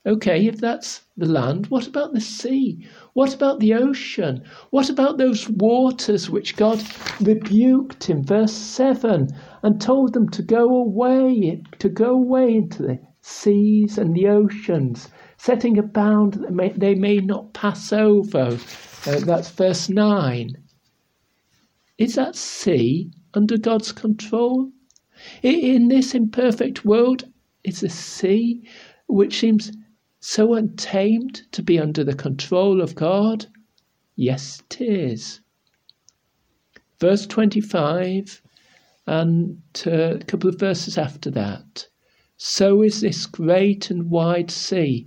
Okay, 0.08 0.46
if 0.46 0.58
that's 0.58 1.02
the 1.18 1.26
land, 1.26 1.66
what 1.68 1.88
about 1.88 2.14
the 2.14 2.22
sea? 2.22 2.86
What 3.14 3.34
about 3.34 3.60
the 3.60 3.74
ocean? 3.74 4.44
What 4.70 4.88
about 4.88 5.18
those 5.18 5.50
waters 5.50 6.30
which 6.30 6.56
God 6.56 6.80
rebuked 7.20 8.08
in 8.08 8.24
verse 8.24 8.54
7 8.54 9.30
and 9.64 9.82
told 9.82 10.14
them 10.14 10.30
to 10.30 10.44
go 10.44 10.70
away, 10.76 11.64
to 11.80 11.90
go 11.90 12.12
away 12.12 12.54
into 12.54 12.84
the 12.84 13.00
seas 13.22 13.98
and 13.98 14.14
the 14.14 14.28
oceans, 14.28 15.10
setting 15.38 15.80
a 15.80 15.82
bound 15.82 16.36
that 16.36 16.42
they 16.50 16.54
may, 16.54 16.70
they 16.70 16.94
may 16.94 17.18
not 17.18 17.54
pass 17.54 17.92
over? 17.92 18.60
Uh, 19.08 19.20
that's 19.22 19.50
verse 19.50 19.90
9. 19.90 20.52
Is 21.98 22.14
that 22.14 22.36
sea 22.36 23.10
under 23.34 23.58
God's 23.58 23.92
control? 23.92 24.70
In 25.42 25.88
this 25.88 26.14
imperfect 26.14 26.86
world, 26.86 27.24
is 27.64 27.80
the 27.80 27.90
sea 27.90 28.68
which 29.08 29.40
seems 29.40 29.72
so 30.28 30.56
untamed 30.56 31.44
to 31.52 31.62
be 31.62 31.78
under 31.78 32.04
the 32.04 32.16
control 32.16 32.82
of 32.82 32.96
God? 32.96 33.46
Yes, 34.16 34.60
it 34.72 34.82
is. 34.82 35.40
Verse 37.00 37.28
25 37.28 38.42
and 39.06 39.62
a 39.86 40.18
couple 40.26 40.50
of 40.50 40.60
verses 40.60 40.98
after 40.98 41.30
that. 41.30 41.88
So 42.38 42.82
is 42.82 43.02
this 43.02 43.28
great 43.28 43.92
and 43.92 44.10
wide 44.10 44.50
sea, 44.50 45.06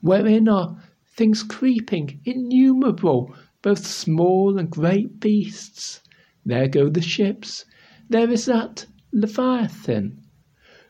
wherein 0.00 0.48
are 0.48 0.82
things 1.16 1.44
creeping, 1.44 2.20
innumerable, 2.24 3.32
both 3.62 3.86
small 3.86 4.58
and 4.58 4.68
great 4.68 5.20
beasts. 5.20 6.00
There 6.44 6.66
go 6.66 6.88
the 6.88 7.02
ships. 7.02 7.64
There 8.08 8.28
is 8.28 8.46
that 8.46 8.84
Leviathan, 9.12 10.24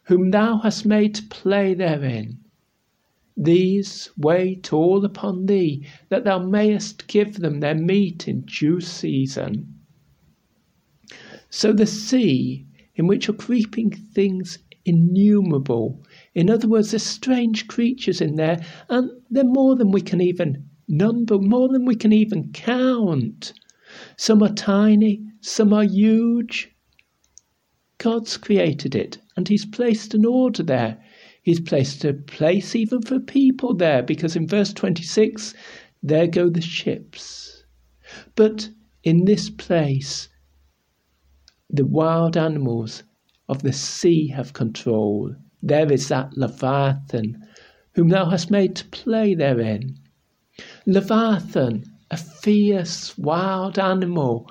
whom 0.04 0.30
thou 0.30 0.60
hast 0.60 0.86
made 0.86 1.14
to 1.16 1.24
play 1.24 1.74
therein. 1.74 2.41
These 3.44 4.10
wait 4.16 4.72
all 4.72 5.04
upon 5.04 5.46
thee, 5.46 5.84
that 6.10 6.22
thou 6.22 6.38
mayest 6.38 7.08
give 7.08 7.38
them 7.40 7.58
their 7.58 7.74
meat 7.74 8.28
in 8.28 8.42
due 8.42 8.80
season. 8.80 9.80
So 11.50 11.72
the 11.72 11.86
sea, 11.86 12.66
in 12.94 13.08
which 13.08 13.28
are 13.28 13.32
creeping 13.32 13.90
things 13.90 14.58
innumerable, 14.84 16.04
in 16.34 16.50
other 16.50 16.68
words, 16.68 16.92
there's 16.92 17.02
strange 17.02 17.66
creatures 17.66 18.20
in 18.20 18.36
there, 18.36 18.64
and 18.88 19.10
they're 19.28 19.44
more 19.44 19.74
than 19.74 19.90
we 19.90 20.02
can 20.02 20.20
even 20.20 20.68
number, 20.86 21.36
more 21.36 21.68
than 21.68 21.84
we 21.84 21.96
can 21.96 22.12
even 22.12 22.52
count. 22.52 23.54
Some 24.16 24.42
are 24.42 24.54
tiny, 24.54 25.20
some 25.40 25.72
are 25.72 25.84
huge. 25.84 26.70
God's 27.98 28.36
created 28.36 28.94
it, 28.94 29.18
and 29.36 29.48
He's 29.48 29.66
placed 29.66 30.14
an 30.14 30.24
order 30.24 30.62
there. 30.62 31.02
He's 31.42 31.60
placed 31.60 32.04
a 32.04 32.14
place 32.14 32.76
even 32.76 33.02
for 33.02 33.18
people 33.18 33.74
there 33.74 34.02
because 34.02 34.36
in 34.36 34.46
verse 34.46 34.72
26, 34.72 35.54
there 36.00 36.28
go 36.28 36.48
the 36.48 36.60
ships. 36.60 37.64
But 38.36 38.70
in 39.02 39.24
this 39.24 39.50
place, 39.50 40.28
the 41.68 41.84
wild 41.84 42.36
animals 42.36 43.02
of 43.48 43.62
the 43.62 43.72
sea 43.72 44.28
have 44.28 44.52
control. 44.52 45.34
There 45.60 45.90
is 45.90 46.08
that 46.08 46.36
Leviathan, 46.36 47.44
whom 47.94 48.08
thou 48.10 48.26
hast 48.26 48.50
made 48.50 48.76
to 48.76 48.84
play 48.86 49.34
therein. 49.34 49.98
Leviathan, 50.86 51.84
a 52.10 52.16
fierce 52.16 53.18
wild 53.18 53.80
animal. 53.80 54.48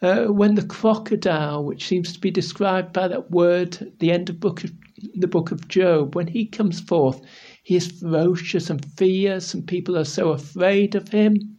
Uh, 0.00 0.26
when 0.26 0.54
the 0.54 0.64
crocodile, 0.64 1.62
which 1.62 1.86
seems 1.86 2.12
to 2.12 2.20
be 2.20 2.30
described 2.30 2.92
by 2.92 3.06
that 3.06 3.30
word 3.30 3.76
at 3.82 3.98
the 3.98 4.10
end 4.10 4.30
of 4.30 4.40
book 4.40 4.64
of 4.64 4.72
the 5.14 5.26
book 5.26 5.50
of 5.50 5.68
Job, 5.68 6.14
when 6.14 6.28
he 6.28 6.46
comes 6.46 6.80
forth, 6.80 7.20
he 7.62 7.76
is 7.76 7.88
ferocious 7.88 8.70
and 8.70 8.84
fierce, 8.84 9.52
and 9.52 9.66
people 9.66 9.96
are 9.98 10.04
so 10.04 10.30
afraid 10.30 10.94
of 10.94 11.08
him. 11.08 11.56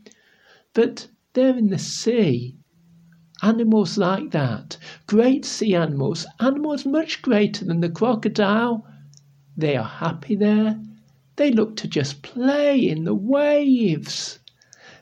But 0.73 1.07
there 1.33 1.57
in 1.57 1.67
the 1.67 1.77
sea, 1.77 2.55
animals 3.41 3.97
like 3.97 4.31
that, 4.31 4.77
great 5.07 5.43
sea 5.45 5.75
animals, 5.75 6.25
animals 6.39 6.85
much 6.85 7.21
greater 7.21 7.65
than 7.65 7.81
the 7.81 7.89
crocodile, 7.89 8.87
they 9.57 9.75
are 9.75 9.83
happy 9.83 10.35
there. 10.35 10.81
They 11.35 11.51
look 11.51 11.75
to 11.77 11.87
just 11.87 12.21
play 12.21 12.79
in 12.79 13.03
the 13.03 13.15
waves. 13.15 14.39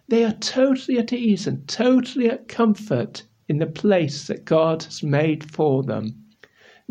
They 0.07 0.25
are 0.25 0.33
totally 0.33 0.97
at 0.97 1.13
ease 1.13 1.45
and 1.45 1.67
totally 1.67 2.29
at 2.29 2.47
comfort 2.47 3.23
in 3.47 3.59
the 3.59 3.67
place 3.67 4.27
that 4.27 4.45
God 4.45 4.83
has 4.83 5.03
made 5.03 5.43
for 5.51 5.83
them. 5.83 6.15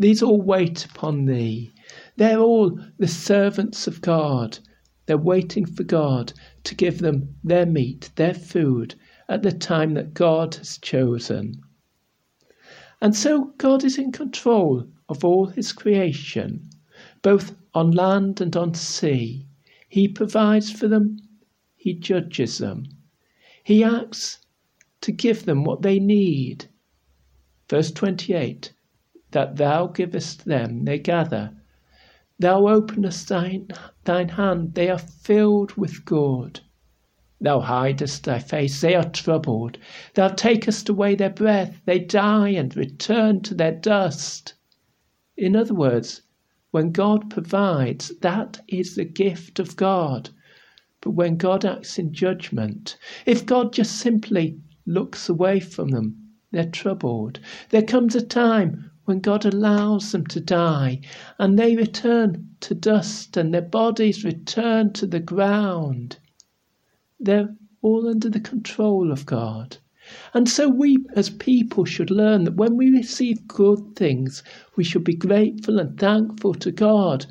These 0.01 0.23
all 0.23 0.41
wait 0.41 0.83
upon 0.85 1.25
thee. 1.25 1.71
They're 2.15 2.39
all 2.39 2.79
the 2.97 3.07
servants 3.07 3.85
of 3.85 4.01
God. 4.01 4.57
They're 5.05 5.15
waiting 5.15 5.63
for 5.63 5.83
God 5.83 6.33
to 6.63 6.73
give 6.73 6.97
them 6.97 7.35
their 7.43 7.67
meat, 7.67 8.09
their 8.15 8.33
food, 8.33 8.95
at 9.29 9.43
the 9.43 9.51
time 9.51 9.93
that 9.93 10.15
God 10.15 10.55
has 10.55 10.79
chosen. 10.79 11.61
And 12.99 13.15
so 13.15 13.53
God 13.59 13.83
is 13.83 13.99
in 13.99 14.11
control 14.11 14.87
of 15.07 15.23
all 15.23 15.45
his 15.45 15.71
creation, 15.71 16.71
both 17.21 17.55
on 17.75 17.91
land 17.91 18.41
and 18.41 18.55
on 18.55 18.73
sea. 18.73 19.45
He 19.87 20.07
provides 20.07 20.71
for 20.71 20.87
them, 20.87 21.19
he 21.75 21.93
judges 21.93 22.57
them. 22.57 22.87
He 23.63 23.83
acts 23.83 24.39
to 25.01 25.11
give 25.11 25.45
them 25.45 25.63
what 25.63 25.83
they 25.83 25.99
need. 25.99 26.65
Verse 27.69 27.91
28 27.91 28.73
that 29.31 29.55
thou 29.55 29.87
givest 29.87 30.45
them, 30.45 30.85
they 30.85 30.99
gather. 30.99 31.51
Thou 32.39 32.67
openest 32.67 33.29
thine, 33.29 33.67
thine 34.03 34.29
hand, 34.29 34.73
they 34.73 34.89
are 34.89 34.97
filled 34.97 35.73
with 35.73 36.05
good. 36.05 36.59
Thou 37.39 37.59
hidest 37.61 38.23
thy 38.25 38.39
face, 38.39 38.81
they 38.81 38.93
are 38.93 39.09
troubled. 39.09 39.77
Thou 40.13 40.27
takest 40.27 40.89
away 40.89 41.15
their 41.15 41.29
breath, 41.29 41.81
they 41.85 41.99
die 41.99 42.49
and 42.49 42.75
return 42.75 43.41
to 43.41 43.55
their 43.55 43.71
dust. 43.71 44.53
In 45.37 45.55
other 45.55 45.73
words, 45.73 46.21
when 46.71 46.91
God 46.91 47.29
provides, 47.29 48.11
that 48.19 48.61
is 48.67 48.95
the 48.95 49.05
gift 49.05 49.59
of 49.59 49.75
God. 49.75 50.29
But 51.01 51.11
when 51.11 51.37
God 51.37 51.65
acts 51.65 51.97
in 51.97 52.13
judgment, 52.13 52.97
if 53.25 53.45
God 53.45 53.73
just 53.73 53.95
simply 53.95 54.59
looks 54.85 55.27
away 55.29 55.59
from 55.59 55.89
them, 55.89 56.17
they're 56.51 56.69
troubled. 56.69 57.39
There 57.69 57.81
comes 57.81 58.15
a 58.15 58.21
time 58.21 58.90
when 59.05 59.19
God 59.19 59.45
allows 59.45 60.11
them 60.11 60.25
to 60.27 60.39
die 60.39 61.01
and 61.39 61.57
they 61.57 61.75
return 61.75 62.49
to 62.59 62.75
dust 62.75 63.35
and 63.35 63.53
their 63.53 63.61
bodies 63.61 64.23
return 64.23 64.93
to 64.93 65.07
the 65.07 65.19
ground. 65.19 66.17
They're 67.19 67.55
all 67.81 68.07
under 68.07 68.29
the 68.29 68.39
control 68.39 69.11
of 69.11 69.25
God. 69.25 69.77
And 70.33 70.49
so 70.49 70.67
we 70.69 70.97
as 71.15 71.29
people 71.29 71.85
should 71.85 72.11
learn 72.11 72.43
that 72.43 72.55
when 72.55 72.77
we 72.77 72.89
receive 72.89 73.47
good 73.47 73.95
things, 73.95 74.43
we 74.75 74.83
should 74.83 75.03
be 75.03 75.15
grateful 75.15 75.79
and 75.79 75.97
thankful 75.97 76.53
to 76.55 76.71
God 76.71 77.25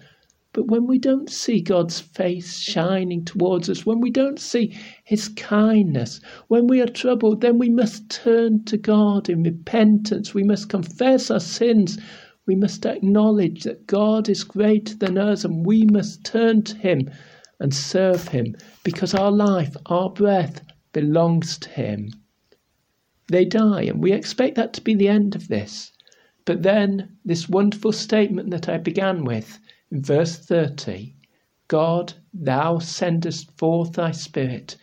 but 0.52 0.66
when 0.66 0.88
we 0.88 0.98
don't 0.98 1.30
see 1.30 1.60
God's 1.60 2.00
face 2.00 2.58
shining 2.58 3.24
towards 3.24 3.70
us, 3.70 3.86
when 3.86 4.00
we 4.00 4.10
don't 4.10 4.40
see 4.40 4.76
His 5.04 5.28
kindness, 5.28 6.20
when 6.48 6.66
we 6.66 6.80
are 6.80 6.88
troubled, 6.88 7.40
then 7.40 7.56
we 7.56 7.68
must 7.68 8.10
turn 8.10 8.64
to 8.64 8.76
God 8.76 9.28
in 9.28 9.44
repentance. 9.44 10.34
We 10.34 10.42
must 10.42 10.68
confess 10.68 11.30
our 11.30 11.38
sins. 11.38 11.98
We 12.46 12.56
must 12.56 12.84
acknowledge 12.84 13.62
that 13.62 13.86
God 13.86 14.28
is 14.28 14.42
greater 14.42 14.96
than 14.96 15.18
us 15.18 15.44
and 15.44 15.64
we 15.64 15.84
must 15.84 16.24
turn 16.24 16.62
to 16.62 16.76
Him 16.76 17.08
and 17.60 17.72
serve 17.72 18.26
Him 18.26 18.56
because 18.82 19.14
our 19.14 19.30
life, 19.30 19.76
our 19.86 20.10
breath 20.10 20.62
belongs 20.92 21.58
to 21.58 21.68
Him. 21.68 22.10
They 23.28 23.44
die, 23.44 23.82
and 23.82 24.02
we 24.02 24.10
expect 24.10 24.56
that 24.56 24.72
to 24.72 24.80
be 24.80 24.96
the 24.96 25.06
end 25.06 25.36
of 25.36 25.46
this. 25.46 25.92
But 26.44 26.64
then, 26.64 27.18
this 27.24 27.48
wonderful 27.48 27.92
statement 27.92 28.50
that 28.50 28.68
I 28.68 28.78
began 28.78 29.24
with 29.24 29.60
in 29.90 30.02
verse 30.02 30.36
30 30.36 31.14
God, 31.68 32.14
thou 32.34 32.78
sendest 32.78 33.50
forth 33.56 33.92
thy 33.92 34.10
Spirit. 34.10 34.76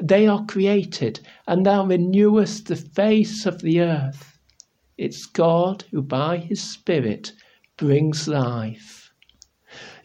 They 0.00 0.26
are 0.26 0.46
created, 0.46 1.20
and 1.46 1.66
thou 1.66 1.84
renewest 1.86 2.66
the 2.66 2.76
face 2.76 3.46
of 3.46 3.60
the 3.62 3.80
earth. 3.80 4.38
It's 4.96 5.26
God 5.26 5.84
who 5.90 6.02
by 6.02 6.38
his 6.38 6.60
Spirit 6.62 7.32
brings 7.76 8.28
life. 8.28 9.12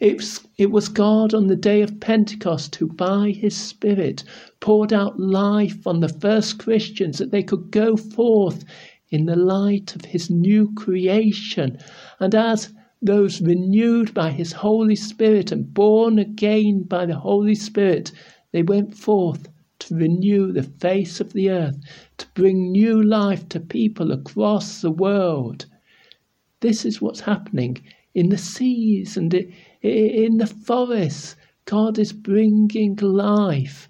It 0.00 0.70
was 0.70 0.88
God 0.88 1.34
on 1.34 1.46
the 1.46 1.56
day 1.56 1.80
of 1.80 2.00
Pentecost 2.00 2.74
who, 2.76 2.88
by 2.88 3.30
his 3.30 3.56
Spirit, 3.56 4.24
poured 4.60 4.92
out 4.92 5.18
life 5.18 5.86
on 5.86 6.00
the 6.00 6.08
first 6.08 6.58
Christians 6.58 7.18
that 7.18 7.30
they 7.30 7.42
could 7.42 7.70
go 7.70 7.96
forth 7.96 8.64
in 9.10 9.26
the 9.26 9.36
light 9.36 9.94
of 9.96 10.04
his 10.04 10.28
new 10.30 10.72
creation. 10.74 11.78
And 12.20 12.34
as 12.34 12.72
those 13.04 13.40
renewed 13.40 14.14
by 14.14 14.30
his 14.30 14.52
Holy 14.52 14.96
Spirit 14.96 15.52
and 15.52 15.72
born 15.72 16.18
again 16.18 16.82
by 16.82 17.06
the 17.06 17.18
Holy 17.18 17.54
Spirit, 17.54 18.10
they 18.52 18.62
went 18.62 18.96
forth 18.96 19.48
to 19.80 19.94
renew 19.94 20.52
the 20.52 20.62
face 20.62 21.20
of 21.20 21.32
the 21.32 21.50
earth, 21.50 21.78
to 22.16 22.26
bring 22.34 22.72
new 22.72 23.02
life 23.02 23.48
to 23.50 23.60
people 23.60 24.10
across 24.10 24.80
the 24.80 24.90
world. 24.90 25.66
This 26.60 26.84
is 26.86 27.02
what's 27.02 27.20
happening 27.20 27.82
in 28.14 28.30
the 28.30 28.38
seas 28.38 29.16
and 29.16 29.34
in 29.82 30.38
the 30.38 30.46
forests. 30.46 31.36
God 31.66 31.98
is 31.98 32.12
bringing 32.12 32.96
life. 32.96 33.88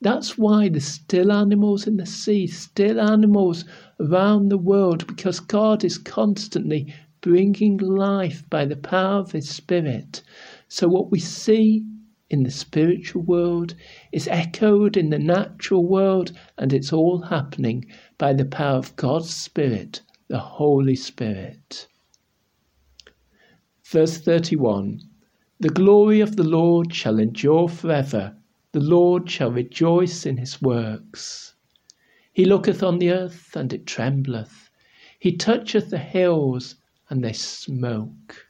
That's 0.00 0.38
why 0.38 0.68
the 0.68 0.80
still 0.80 1.32
animals 1.32 1.86
in 1.86 1.96
the 1.96 2.06
sea, 2.06 2.46
still 2.46 3.00
animals 3.00 3.64
around 4.00 4.48
the 4.50 4.58
world, 4.58 5.06
because 5.06 5.40
God 5.40 5.84
is 5.84 5.98
constantly 5.98 6.94
bringing 7.24 7.78
life 7.78 8.44
by 8.50 8.66
the 8.66 8.76
power 8.76 9.20
of 9.20 9.32
His 9.32 9.48
Spirit. 9.48 10.22
So, 10.68 10.88
what 10.88 11.10
we 11.10 11.18
see 11.18 11.82
in 12.28 12.42
the 12.42 12.50
spiritual 12.50 13.22
world 13.22 13.74
is 14.12 14.28
echoed 14.28 14.98
in 14.98 15.08
the 15.08 15.18
natural 15.18 15.86
world, 15.86 16.32
and 16.58 16.70
it's 16.70 16.92
all 16.92 17.22
happening 17.22 17.86
by 18.18 18.34
the 18.34 18.44
power 18.44 18.76
of 18.76 18.94
God's 18.96 19.34
Spirit, 19.34 20.02
the 20.28 20.38
Holy 20.38 20.94
Spirit. 20.94 21.88
Verse 23.86 24.18
31 24.18 25.00
The 25.60 25.70
glory 25.70 26.20
of 26.20 26.36
the 26.36 26.44
Lord 26.44 26.94
shall 26.94 27.18
endure 27.18 27.68
forever, 27.68 28.36
the 28.72 28.80
Lord 28.80 29.30
shall 29.30 29.50
rejoice 29.50 30.26
in 30.26 30.36
his 30.36 30.60
works. 30.60 31.54
He 32.34 32.44
looketh 32.44 32.82
on 32.82 32.98
the 32.98 33.12
earth, 33.12 33.56
and 33.56 33.72
it 33.72 33.86
trembleth. 33.86 34.68
He 35.18 35.34
toucheth 35.34 35.88
the 35.88 35.96
hills, 35.96 36.74
and 37.10 37.22
they 37.22 37.32
smoke. 37.32 38.46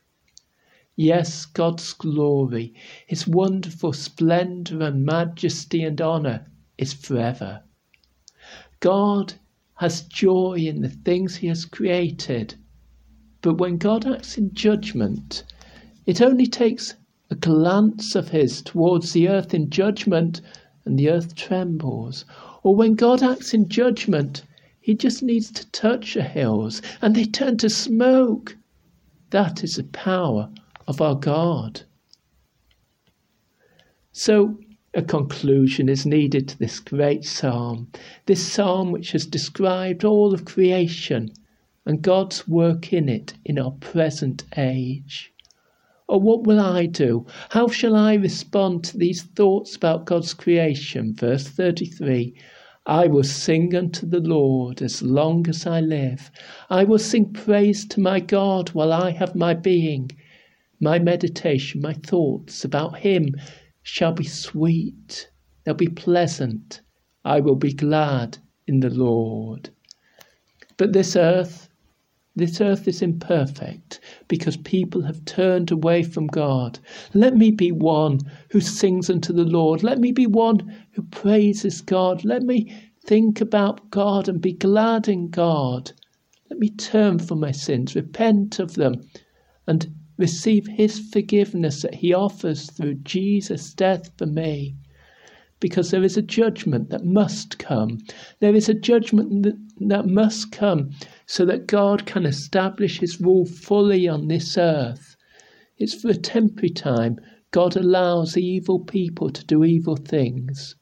Yes, 0.97 1.45
God's 1.45 1.93
glory, 1.93 2.75
His 3.07 3.27
wonderful 3.27 3.93
splendour 3.93 4.81
and 4.83 5.05
majesty 5.05 5.83
and 5.83 6.01
honour 6.01 6.47
is 6.79 6.93
forever. 6.93 7.62
God 8.81 9.35
has 9.77 10.03
joy 10.03 10.55
in 10.59 10.83
the 10.83 10.88
things 10.88 11.37
He 11.37 11.49
has 11.49 11.64
created, 11.64 12.55
but 13.43 13.59
when 13.59 13.77
God 13.77 14.07
acts 14.07 14.38
in 14.38 14.55
judgment, 14.55 15.43
it 16.07 16.23
only 16.23 16.47
takes 16.47 16.95
a 17.31 17.35
glance 17.35 18.14
of 18.14 18.29
His 18.29 18.62
towards 18.62 19.12
the 19.12 19.29
earth 19.29 19.53
in 19.53 19.71
judgment, 19.71 20.40
and 20.85 20.99
the 20.99 21.11
earth 21.11 21.35
trembles. 21.35 22.25
Or 22.62 22.77
when 22.77 22.95
God 22.95 23.23
acts 23.23 23.53
in 23.53 23.69
judgment, 23.69 24.45
he 24.85 24.94
just 24.94 25.23
needs 25.23 25.51
to 25.51 25.66
touch 25.70 26.12
the 26.12 26.23
hills 26.23 26.83
and 27.01 27.14
they 27.14 27.25
turn 27.25 27.57
to 27.57 27.70
smoke. 27.70 28.55
That 29.31 29.64
is 29.64 29.77
the 29.77 29.85
power 29.85 30.51
of 30.87 31.01
our 31.01 31.14
God. 31.14 31.85
So, 34.12 34.59
a 34.92 35.01
conclusion 35.01 35.88
is 35.88 36.05
needed 36.05 36.49
to 36.49 36.59
this 36.59 36.81
great 36.81 37.25
psalm, 37.25 37.90
this 38.27 38.47
psalm 38.47 38.92
which 38.92 39.12
has 39.12 39.25
described 39.25 40.05
all 40.05 40.35
of 40.35 40.44
creation 40.44 41.31
and 41.87 42.03
God's 42.03 42.47
work 42.47 42.92
in 42.92 43.09
it 43.09 43.33
in 43.42 43.59
our 43.59 43.73
present 43.73 44.44
age. 44.55 45.33
Or 46.07 46.20
what 46.20 46.44
will 46.44 46.61
I 46.61 46.85
do? 46.85 47.25
How 47.49 47.68
shall 47.68 47.97
I 47.97 48.12
respond 48.12 48.85
to 48.85 48.99
these 48.99 49.23
thoughts 49.23 49.77
about 49.77 50.05
God's 50.05 50.35
creation? 50.35 51.14
Verse 51.14 51.49
33 51.49 52.35
I 52.87 53.07
will 53.07 53.25
sing 53.25 53.75
unto 53.75 54.05
the 54.05 54.20
Lord 54.20 54.83
as 54.83 55.03
long 55.03 55.49
as 55.49 55.66
I 55.66 55.81
live. 55.81 56.31
I 56.68 56.85
will 56.85 56.99
sing 56.99 57.33
praise 57.33 57.87
to 57.87 58.01
my 58.01 58.20
God 58.20 58.70
while 58.70 58.92
I 58.92 59.11
have 59.12 59.35
my 59.35 59.55
being. 59.55 60.11
My 60.81 60.99
meditation, 60.99 61.81
my 61.81 61.94
thoughts 61.94 62.62
about 62.62 62.99
Him 62.99 63.37
shall 63.83 64.12
be 64.12 64.25
sweet, 64.25 65.31
they'll 65.64 65.75
be 65.75 65.88
pleasant. 65.88 66.83
I 67.25 67.40
will 67.40 67.57
be 67.57 67.73
glad 67.73 68.37
in 68.66 68.81
the 68.81 68.90
Lord. 68.90 69.70
But 70.77 70.92
this 70.92 71.16
earth, 71.16 71.70
this 72.37 72.61
earth 72.61 72.88
is 72.88 73.01
imperfect 73.01 74.01
because 74.27 74.57
people 74.57 75.03
have 75.03 75.25
turned 75.25 75.70
away 75.70 76.03
from 76.03 76.27
God. 76.27 76.81
Let 77.12 77.37
me 77.37 77.53
be 77.53 77.70
one 77.70 78.18
who 78.51 78.61
sings 78.61 79.09
unto 79.09 79.33
the 79.33 79.44
Lord. 79.44 79.85
Let 79.85 80.01
me 80.01 80.11
be 80.11 80.27
one 80.27 80.75
who 80.92 81.03
praises 81.03 81.81
God. 81.81 82.25
Let 82.25 82.42
me 82.42 82.75
think 83.07 83.40
about 83.40 83.88
God 83.90 84.29
and 84.29 84.40
be 84.40 84.53
glad 84.53 85.07
in 85.07 85.31
God. 85.31 85.92
Let 86.51 86.59
me 86.59 86.70
turn 86.70 87.20
from 87.20 87.38
my 87.38 87.53
sins, 87.53 87.94
repent 87.94 88.59
of 88.59 88.75
them, 88.75 89.03
and 89.68 89.94
receive 90.18 90.66
His 90.66 90.99
forgiveness 90.99 91.83
that 91.83 91.94
He 91.94 92.12
offers 92.12 92.68
through 92.70 92.94
Jesus' 92.94 93.73
death 93.75 94.11
for 94.18 94.27
me. 94.27 94.75
Because 95.64 95.90
there 95.90 96.05
is 96.05 96.18
a 96.18 96.20
judgment 96.20 96.90
that 96.90 97.07
must 97.07 97.59
come. 97.59 98.00
There 98.40 98.55
is 98.55 98.68
a 98.68 98.74
judgment 98.74 99.44
that, 99.44 99.57
that 99.88 100.07
must 100.07 100.53
come 100.53 100.90
so 101.24 101.46
that 101.46 101.66
God 101.66 102.05
can 102.05 102.27
establish 102.27 102.98
his 102.98 103.18
rule 103.18 103.46
fully 103.46 104.07
on 104.07 104.29
this 104.29 104.59
earth. 104.59 105.16
It's 105.79 105.94
for 105.94 106.11
a 106.11 106.14
temporary 106.16 106.68
time. 106.68 107.18
God 107.50 107.77
allows 107.77 108.37
evil 108.37 108.79
people 108.79 109.31
to 109.31 109.42
do 109.46 109.64
evil 109.64 109.96
things. 109.96 110.77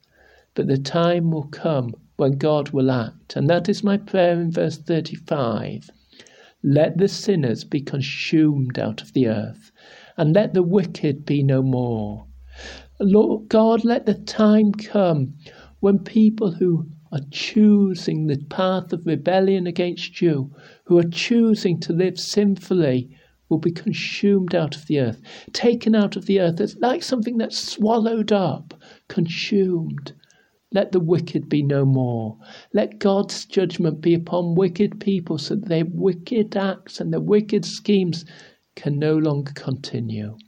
But 0.55 0.67
the 0.67 0.79
time 0.79 1.31
will 1.31 1.47
come 1.47 1.95
when 2.17 2.33
God 2.33 2.71
will 2.71 2.91
act. 2.91 3.37
And 3.37 3.49
that 3.49 3.69
is 3.69 3.85
my 3.85 3.99
prayer 3.99 4.33
in 4.33 4.51
verse 4.51 4.79
35. 4.79 5.91
Let 6.65 6.99
the 6.99 7.07
sinners 7.07 7.63
be 7.63 7.83
consumed 7.83 8.81
out 8.81 9.01
of 9.01 9.13
the 9.13 9.29
earth, 9.29 9.71
and 10.17 10.35
let 10.35 10.55
the 10.55 10.65
wicked 10.65 11.25
be 11.25 11.45
no 11.45 11.63
more. 11.63 12.27
Lord 13.05 13.49
God, 13.49 13.85
let 13.85 14.07
the 14.07 14.15
time 14.15 14.71
come 14.71 15.35
when 15.81 15.99
people 15.99 16.53
who 16.53 16.87
are 17.11 17.21
choosing 17.33 18.29
the 18.29 18.39
path 18.49 18.93
of 18.93 19.05
rebellion 19.05 19.67
against 19.67 20.23
you, 20.23 20.55
who 20.85 20.99
are 20.99 21.11
choosing 21.11 21.81
to 21.81 21.93
live 21.93 22.17
sinfully, 22.17 23.11
will 23.49 23.59
be 23.59 23.73
consumed 23.73 24.55
out 24.55 24.77
of 24.77 24.87
the 24.87 25.01
earth, 25.01 25.21
taken 25.53 25.97
out 25.97 26.15
of 26.15 26.27
the 26.27 26.39
earth. 26.39 26.61
It's 26.61 26.77
like 26.77 27.03
something 27.03 27.39
that's 27.39 27.59
swallowed 27.59 28.31
up, 28.31 28.73
consumed. 29.09 30.13
Let 30.71 30.93
the 30.93 31.01
wicked 31.01 31.49
be 31.49 31.65
no 31.65 31.85
more. 31.85 32.39
Let 32.73 33.01
God's 33.01 33.45
judgment 33.47 34.01
be 34.01 34.15
upon 34.15 34.55
wicked 34.55 35.01
people 35.01 35.39
so 35.39 35.57
that 35.57 35.69
their 35.69 35.87
wicked 35.87 36.57
acts 36.57 37.01
and 37.01 37.13
their 37.13 37.21
wicked 37.21 37.65
schemes 37.65 38.25
can 38.77 39.01
no 39.01 39.17
longer 39.19 39.53
continue. 39.55 40.39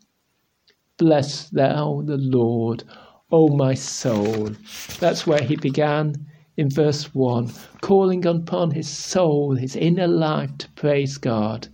Bless 0.96 1.48
thou 1.50 2.02
the 2.02 2.16
Lord, 2.16 2.84
O 3.32 3.48
my 3.48 3.74
soul. 3.74 4.54
That's 5.00 5.26
where 5.26 5.42
he 5.42 5.56
began 5.56 6.14
in 6.56 6.70
verse 6.70 7.12
1, 7.12 7.50
calling 7.80 8.24
upon 8.24 8.70
his 8.70 8.88
soul, 8.88 9.56
his 9.56 9.74
inner 9.74 10.06
life 10.06 10.56
to 10.58 10.70
praise 10.70 11.18
God. 11.18 11.66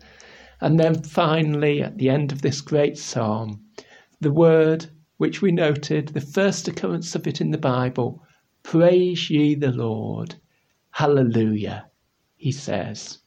And 0.62 0.80
then 0.80 1.02
finally, 1.02 1.82
at 1.82 1.98
the 1.98 2.08
end 2.08 2.32
of 2.32 2.40
this 2.40 2.62
great 2.62 2.96
psalm, 2.96 3.62
the 4.20 4.32
word 4.32 4.86
which 5.18 5.42
we 5.42 5.52
noted, 5.52 6.08
the 6.08 6.22
first 6.22 6.66
occurrence 6.66 7.14
of 7.14 7.26
it 7.26 7.42
in 7.42 7.50
the 7.50 7.58
Bible, 7.58 8.22
praise 8.62 9.28
ye 9.28 9.54
the 9.54 9.70
Lord. 9.70 10.36
Hallelujah, 10.92 11.90
he 12.36 12.52
says. 12.52 13.18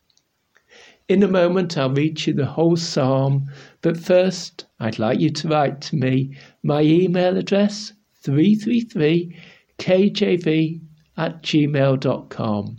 In 1.09 1.21
a 1.21 1.27
moment, 1.27 1.77
I'll 1.77 1.89
read 1.89 2.25
you 2.25 2.33
the 2.33 2.45
whole 2.45 2.77
psalm, 2.77 3.51
but 3.81 3.97
first, 3.97 4.67
I'd 4.79 4.99
like 4.99 5.19
you 5.19 5.31
to 5.31 5.49
write 5.49 5.81
to 5.81 5.97
me. 5.97 6.37
My 6.63 6.81
email 6.81 7.35
address 7.35 7.91
333 8.21 9.35
kjv 9.77 10.79
at 11.17 11.43
gmail.com. 11.43 12.77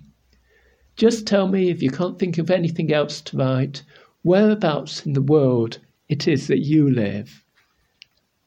Just 0.96 1.26
tell 1.26 1.48
me 1.48 1.68
if 1.68 1.82
you 1.82 1.90
can't 1.90 2.18
think 2.18 2.38
of 2.38 2.50
anything 2.50 2.94
else 2.94 3.20
to 3.20 3.36
write, 3.36 3.82
whereabouts 4.22 5.04
in 5.04 5.12
the 5.12 5.20
world 5.20 5.80
it 6.08 6.26
is 6.26 6.46
that 6.46 6.60
you 6.60 6.88
live. 6.88 7.44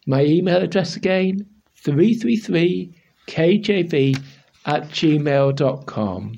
My 0.08 0.26
email 0.26 0.64
address 0.64 0.96
again 0.96 1.46
333kjv 1.84 4.24
at 4.66 4.90
gmail.com. 4.90 6.36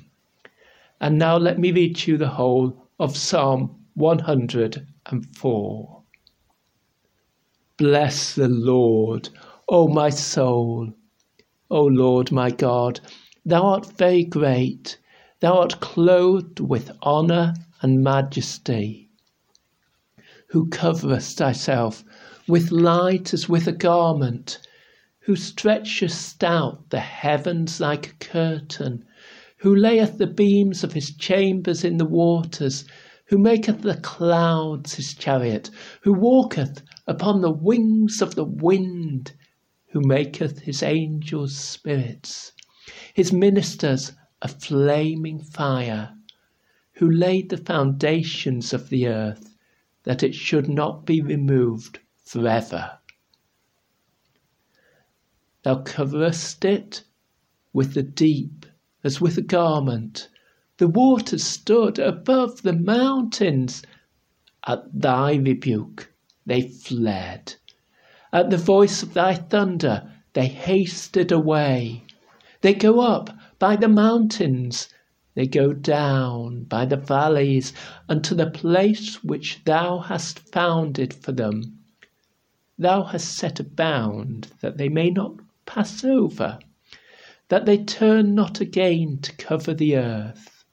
And 0.99 1.17
now 1.17 1.37
let 1.37 1.57
me 1.57 1.71
read 1.71 2.05
you 2.05 2.17
the 2.17 2.27
whole 2.27 2.88
of 2.99 3.15
Psalm 3.15 3.85
104. 3.93 6.03
Bless 7.77 8.35
the 8.35 8.49
Lord, 8.49 9.29
O 9.69 9.87
my 9.87 10.09
soul. 10.09 10.91
O 11.71 11.83
Lord 11.83 12.33
my 12.33 12.51
God, 12.51 12.99
thou 13.45 13.63
art 13.63 13.85
very 13.97 14.25
great, 14.25 14.99
thou 15.39 15.59
art 15.59 15.79
clothed 15.79 16.59
with 16.59 16.91
honour 17.01 17.53
and 17.81 18.03
majesty, 18.03 19.09
who 20.47 20.67
coverest 20.67 21.37
thyself 21.37 22.03
with 22.49 22.69
light 22.69 23.33
as 23.33 23.47
with 23.47 23.65
a 23.65 23.71
garment, 23.71 24.59
who 25.19 25.37
stretchest 25.37 26.43
out 26.43 26.89
the 26.89 26.99
heavens 26.99 27.79
like 27.79 28.07
a 28.07 28.13
curtain, 28.15 29.05
who 29.59 29.75
layeth 29.75 30.17
the 30.17 30.27
beams 30.27 30.83
of 30.83 30.93
his 30.93 31.13
chambers 31.15 31.83
in 31.83 31.97
the 31.97 32.05
waters, 32.05 32.85
who 33.25 33.37
maketh 33.37 33.81
the 33.81 33.97
clouds 33.97 34.95
his 34.95 35.13
chariot, 35.13 35.69
who 36.01 36.13
walketh 36.13 36.81
upon 37.07 37.41
the 37.41 37.51
wings 37.51 38.21
of 38.21 38.35
the 38.35 38.43
wind, 38.45 39.33
who 39.89 40.01
maketh 40.01 40.59
his 40.59 40.81
angels 40.81 41.55
spirits, 41.57 42.53
his 43.13 43.33
ministers 43.33 44.13
a 44.41 44.47
flaming 44.47 45.39
fire, 45.39 46.15
who 46.93 47.11
laid 47.11 47.49
the 47.49 47.57
foundations 47.57 48.73
of 48.73 48.87
the 48.89 49.07
earth, 49.07 49.55
that 50.03 50.23
it 50.23 50.33
should 50.33 50.69
not 50.69 51.05
be 51.05 51.21
removed 51.21 51.99
forever. 52.23 52.97
Thou 55.63 55.81
coverest 55.81 56.63
it 56.63 57.03
with 57.73 57.93
the 57.93 58.03
deep 58.03 58.65
as 59.03 59.21
with 59.21 59.37
a 59.37 59.41
garment. 59.41 60.29
The 60.77 60.87
waters 60.87 61.43
stood 61.43 61.99
above 61.99 62.61
the 62.61 62.73
mountains. 62.73 63.83
At 64.67 64.83
thy 64.93 65.35
rebuke 65.35 66.13
they 66.45 66.61
fled. 66.61 67.55
At 68.33 68.49
the 68.49 68.57
voice 68.57 69.01
of 69.03 69.13
thy 69.13 69.35
thunder 69.35 70.11
they 70.33 70.47
hasted 70.47 71.31
away. 71.31 72.05
They 72.61 72.73
go 72.73 72.99
up 72.99 73.29
by 73.57 73.75
the 73.75 73.87
mountains, 73.87 74.89
they 75.33 75.47
go 75.47 75.73
down 75.73 76.63
by 76.65 76.85
the 76.85 76.97
valleys 76.97 77.71
unto 78.07 78.35
the 78.35 78.49
place 78.49 79.23
which 79.23 79.61
thou 79.65 79.99
hast 79.99 80.39
founded 80.39 81.13
for 81.13 81.31
them. 81.31 81.79
Thou 82.77 83.03
hast 83.03 83.35
set 83.37 83.59
a 83.59 83.63
bound 83.63 84.49
that 84.61 84.77
they 84.77 84.89
may 84.89 85.09
not 85.09 85.35
pass 85.65 86.03
over, 86.03 86.59
that 87.49 87.65
they 87.65 87.77
turn 87.77 88.33
not 88.33 88.61
again 88.61 89.17
to 89.21 89.35
cover 89.35 89.73
the 89.73 89.97
earth. 89.97 90.63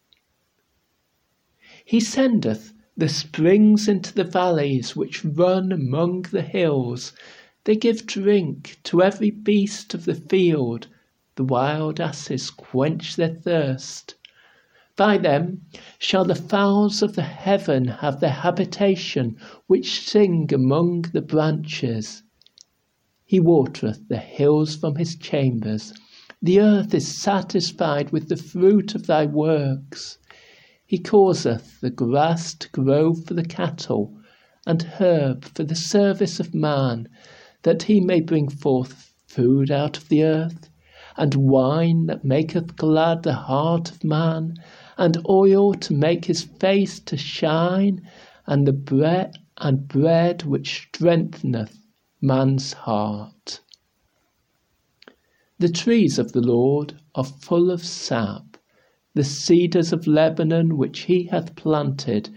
He 1.84 2.00
sendeth 2.00 2.72
the 2.96 3.08
springs 3.08 3.88
into 3.88 4.14
the 4.14 4.24
valleys 4.24 4.96
which 4.96 5.24
run 5.24 5.72
among 5.72 6.22
the 6.22 6.42
hills. 6.42 7.12
They 7.64 7.76
give 7.76 8.06
drink 8.06 8.78
to 8.84 9.02
every 9.02 9.30
beast 9.30 9.92
of 9.94 10.04
the 10.04 10.14
field. 10.14 10.86
The 11.34 11.44
wild 11.44 12.00
asses 12.00 12.50
quench 12.50 13.16
their 13.16 13.34
thirst. 13.34 14.14
By 14.96 15.18
them 15.18 15.62
shall 15.98 16.24
the 16.24 16.34
fowls 16.34 17.02
of 17.02 17.16
the 17.16 17.22
heaven 17.22 17.88
have 17.88 18.20
their 18.20 18.30
habitation, 18.30 19.36
which 19.66 20.00
sing 20.00 20.52
among 20.54 21.02
the 21.12 21.20
branches. 21.20 22.22
He 23.24 23.40
watereth 23.40 24.08
the 24.08 24.16
hills 24.16 24.74
from 24.76 24.96
his 24.96 25.16
chambers. 25.16 25.92
The 26.42 26.60
earth 26.60 26.92
is 26.92 27.08
satisfied 27.08 28.10
with 28.10 28.28
the 28.28 28.36
fruit 28.36 28.94
of 28.94 29.06
thy 29.06 29.24
works. 29.24 30.18
He 30.84 30.98
causeth 30.98 31.80
the 31.80 31.88
grass 31.88 32.52
to 32.56 32.68
grow 32.72 33.14
for 33.14 33.32
the 33.32 33.42
cattle, 33.42 34.14
and 34.66 34.82
herb 34.82 35.46
for 35.46 35.64
the 35.64 35.74
service 35.74 36.38
of 36.38 36.54
man, 36.54 37.08
that 37.62 37.84
he 37.84 38.00
may 38.02 38.20
bring 38.20 38.50
forth 38.50 39.14
food 39.26 39.70
out 39.70 39.96
of 39.96 40.10
the 40.10 40.24
earth, 40.24 40.68
and 41.16 41.34
wine 41.34 42.04
that 42.04 42.22
maketh 42.22 42.76
glad 42.76 43.22
the 43.22 43.32
heart 43.32 43.90
of 43.90 44.04
man, 44.04 44.56
and 44.98 45.16
oil 45.26 45.72
to 45.72 45.94
make 45.94 46.26
his 46.26 46.42
face 46.42 47.00
to 47.00 47.16
shine, 47.16 48.02
and 48.46 48.66
the 48.66 48.74
bread 48.74 49.38
and 49.56 49.88
bread 49.88 50.42
which 50.42 50.88
strengtheneth 50.88 51.78
man's 52.20 52.74
heart. 52.74 53.62
The 55.58 55.70
trees 55.70 56.18
of 56.18 56.32
the 56.32 56.42
Lord 56.42 57.00
are 57.14 57.24
full 57.24 57.70
of 57.70 57.82
sap, 57.82 58.58
the 59.14 59.24
cedars 59.24 59.90
of 59.90 60.06
Lebanon 60.06 60.76
which 60.76 61.04
he 61.04 61.24
hath 61.28 61.56
planted, 61.56 62.28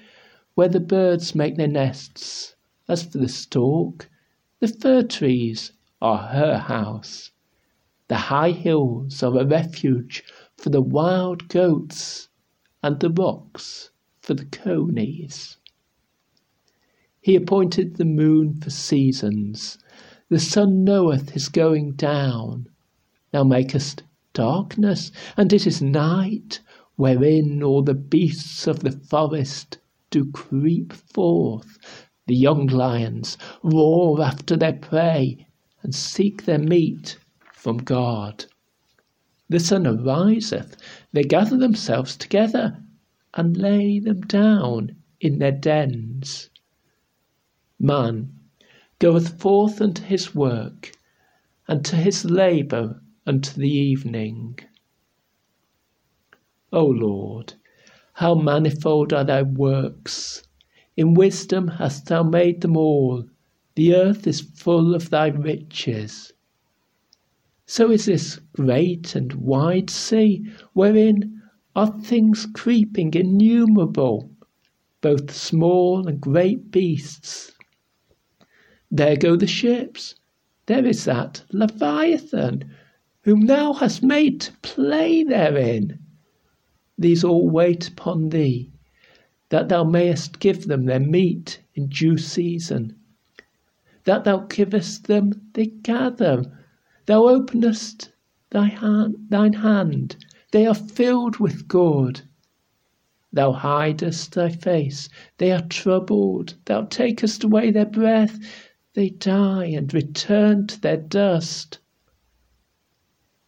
where 0.55 0.69
the 0.69 0.79
birds 0.79 1.35
make 1.35 1.57
their 1.57 1.67
nests. 1.67 2.55
As 2.87 3.03
for 3.03 3.17
the 3.17 3.27
stork, 3.27 4.09
the 4.61 4.69
fir 4.69 5.03
trees 5.03 5.73
are 6.01 6.29
her 6.29 6.59
house. 6.59 7.31
The 8.07 8.15
high 8.31 8.51
hills 8.51 9.21
are 9.21 9.37
a 9.37 9.45
refuge 9.45 10.23
for 10.55 10.69
the 10.69 10.81
wild 10.81 11.49
goats, 11.49 12.29
and 12.81 13.01
the 13.01 13.09
rocks 13.09 13.89
for 14.21 14.33
the 14.33 14.45
conies. 14.45 15.57
He 17.19 17.35
appointed 17.35 17.97
the 17.97 18.05
moon 18.05 18.61
for 18.61 18.69
seasons. 18.69 19.77
The 20.29 20.39
sun 20.39 20.85
knoweth 20.85 21.31
his 21.31 21.49
going 21.49 21.95
down. 21.95 22.69
Thou 23.31 23.43
makest 23.43 24.01
darkness, 24.33 25.11
and 25.37 25.53
it 25.53 25.67
is 25.67 25.83
night, 25.83 26.61
wherein 26.95 27.61
all 27.61 27.83
the 27.83 27.93
beasts 27.93 28.65
of 28.65 28.79
the 28.79 28.91
forest 28.91 29.77
do 30.09 30.31
creep 30.31 30.91
forth. 30.91 31.77
The 32.25 32.35
young 32.35 32.65
lions 32.65 33.37
roar 33.61 34.19
after 34.23 34.57
their 34.57 34.73
prey, 34.73 35.45
and 35.83 35.93
seek 35.93 36.45
their 36.45 36.57
meat 36.57 37.19
from 37.53 37.77
God. 37.77 38.45
The 39.47 39.59
sun 39.59 39.85
ariseth, 39.85 40.75
they 41.11 41.23
gather 41.23 41.57
themselves 41.57 42.17
together, 42.17 42.83
and 43.35 43.55
lay 43.55 43.99
them 43.99 44.21
down 44.21 44.95
in 45.21 45.37
their 45.37 45.51
dens. 45.51 46.49
Man 47.79 48.33
goeth 48.97 49.39
forth 49.39 49.81
unto 49.81 50.01
his 50.01 50.33
work, 50.33 50.93
and 51.67 51.85
to 51.85 51.95
his 51.95 52.25
labour 52.25 53.01
unto 53.29 53.53
the 53.61 53.69
evening. 53.69 54.57
O 56.73 56.83
Lord, 56.85 57.53
how 58.13 58.33
manifold 58.33 59.13
are 59.13 59.23
thy 59.23 59.43
works! 59.43 60.43
In 60.97 61.13
wisdom 61.13 61.67
hast 61.67 62.07
thou 62.07 62.23
made 62.23 62.61
them 62.61 62.75
all. 62.75 63.29
The 63.75 63.93
earth 63.93 64.25
is 64.25 64.41
full 64.41 64.95
of 64.95 65.11
thy 65.11 65.27
riches. 65.27 66.33
So 67.67 67.91
is 67.91 68.05
this 68.05 68.39
great 68.53 69.15
and 69.15 69.31
wide 69.35 69.89
sea, 69.89 70.45
wherein 70.73 71.41
are 71.75 72.01
things 72.01 72.47
creeping 72.53 73.13
innumerable, 73.13 74.31
both 75.01 75.31
small 75.31 76.07
and 76.07 76.19
great 76.19 76.71
beasts 76.71 77.53
there 78.91 79.15
go 79.15 79.35
the 79.35 79.45
ships. 79.45 80.15
There 80.65 80.83
is 80.83 81.05
that 81.05 81.43
Leviathan, 81.51 82.71
whom 83.23 83.47
thou 83.47 83.73
hast 83.73 84.01
made 84.01 84.39
to 84.39 84.53
play 84.61 85.23
therein. 85.23 85.99
These 86.97 87.23
all 87.23 87.49
wait 87.49 87.89
upon 87.89 88.29
thee, 88.29 88.71
that 89.49 89.67
thou 89.67 89.83
mayest 89.83 90.39
give 90.39 90.67
them 90.67 90.85
their 90.85 90.99
meat 91.01 91.61
in 91.75 91.87
due 91.87 92.17
season. 92.17 92.95
That 94.05 94.23
thou 94.23 94.45
givest 94.47 95.07
them, 95.07 95.33
they 95.53 95.65
gather. 95.65 96.43
Thou 97.07 97.27
openest 97.27 98.11
thy 98.51 98.67
hand, 98.67 99.15
thine 99.29 99.53
hand, 99.53 100.15
they 100.51 100.65
are 100.65 100.73
filled 100.73 101.37
with 101.37 101.67
good. 101.67 102.21
Thou 103.33 103.51
hidest 103.51 104.33
thy 104.33 104.49
face, 104.49 105.09
they 105.37 105.51
are 105.51 105.67
troubled. 105.67 106.55
Thou 106.65 106.83
takest 106.83 107.43
away 107.43 107.69
their 107.71 107.85
breath, 107.85 108.39
they 108.93 109.09
die 109.09 109.65
and 109.65 109.93
return 109.93 110.67
to 110.67 110.81
their 110.81 110.97
dust. 110.97 111.79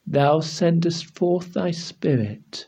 Thou 0.07 0.39
sendest 0.39 1.05
forth 1.05 1.53
thy 1.53 1.71
Spirit. 1.71 2.67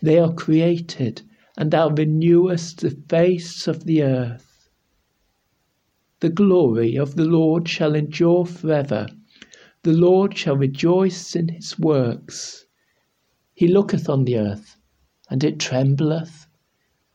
They 0.00 0.18
are 0.18 0.32
created, 0.32 1.22
and 1.56 1.70
thou 1.70 1.90
renewest 1.90 2.80
the 2.80 2.90
face 2.90 3.68
of 3.68 3.84
the 3.84 4.02
earth. 4.02 4.70
The 6.20 6.30
glory 6.30 6.96
of 6.96 7.16
the 7.16 7.26
Lord 7.26 7.68
shall 7.68 7.94
endure 7.94 8.46
forever. 8.46 9.08
The 9.82 9.92
Lord 9.92 10.38
shall 10.38 10.56
rejoice 10.56 11.36
in 11.36 11.48
his 11.48 11.78
works. 11.78 12.64
He 13.54 13.68
looketh 13.68 14.08
on 14.08 14.24
the 14.24 14.38
earth, 14.38 14.78
and 15.28 15.44
it 15.44 15.58
trembleth. 15.58 16.46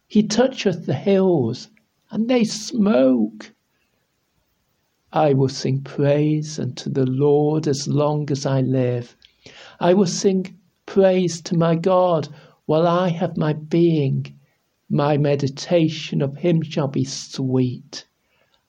He 0.07 0.21
toucheth 0.21 0.85
the 0.85 0.93
hills, 0.93 1.69
and 2.11 2.29
they 2.29 2.43
smoke. 2.43 3.53
I 5.11 5.33
will 5.33 5.49
sing 5.49 5.81
praise 5.81 6.59
unto 6.59 6.89
the 6.89 7.07
Lord 7.07 7.67
as 7.67 7.87
long 7.87 8.29
as 8.29 8.45
I 8.45 8.61
live. 8.61 9.15
I 9.81 9.93
will 9.93 10.07
sing 10.07 10.59
praise 10.85 11.41
to 11.43 11.57
my 11.57 11.75
God 11.75 12.27
while 12.65 12.85
I 12.85 13.09
have 13.09 13.37
my 13.37 13.53
being. 13.53 14.37
My 14.89 15.17
meditation 15.17 16.21
of 16.21 16.37
him 16.37 16.61
shall 16.61 16.87
be 16.87 17.05
sweet. 17.05 18.05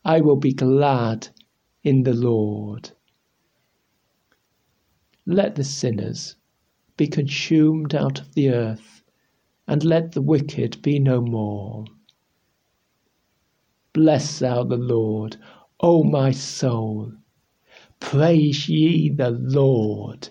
I 0.05 0.21
will 0.21 0.37
be 0.37 0.53
glad 0.53 1.29
in 1.83 2.05
the 2.05 2.15
Lord. 2.15 2.91
Let 5.27 5.57
the 5.57 5.65
sinners 5.65 6.37
be 6.97 7.07
consumed 7.07 7.95
out 7.95 8.21
of 8.21 8.35
the 8.35 8.51
earth, 8.51 9.03
and 9.67 9.83
let 9.85 10.13
the 10.13 10.23
wicked 10.23 10.81
be 10.83 10.99
no 10.99 11.21
more. 11.21 11.87
Bless 13.93 14.39
thou 14.39 14.63
the 14.65 14.77
Lord, 14.77 15.39
O 15.81 16.05
my 16.05 16.31
soul. 16.31 17.13
Praise 17.99 18.69
ye 18.69 19.09
the 19.09 19.31
Lord. 19.31 20.29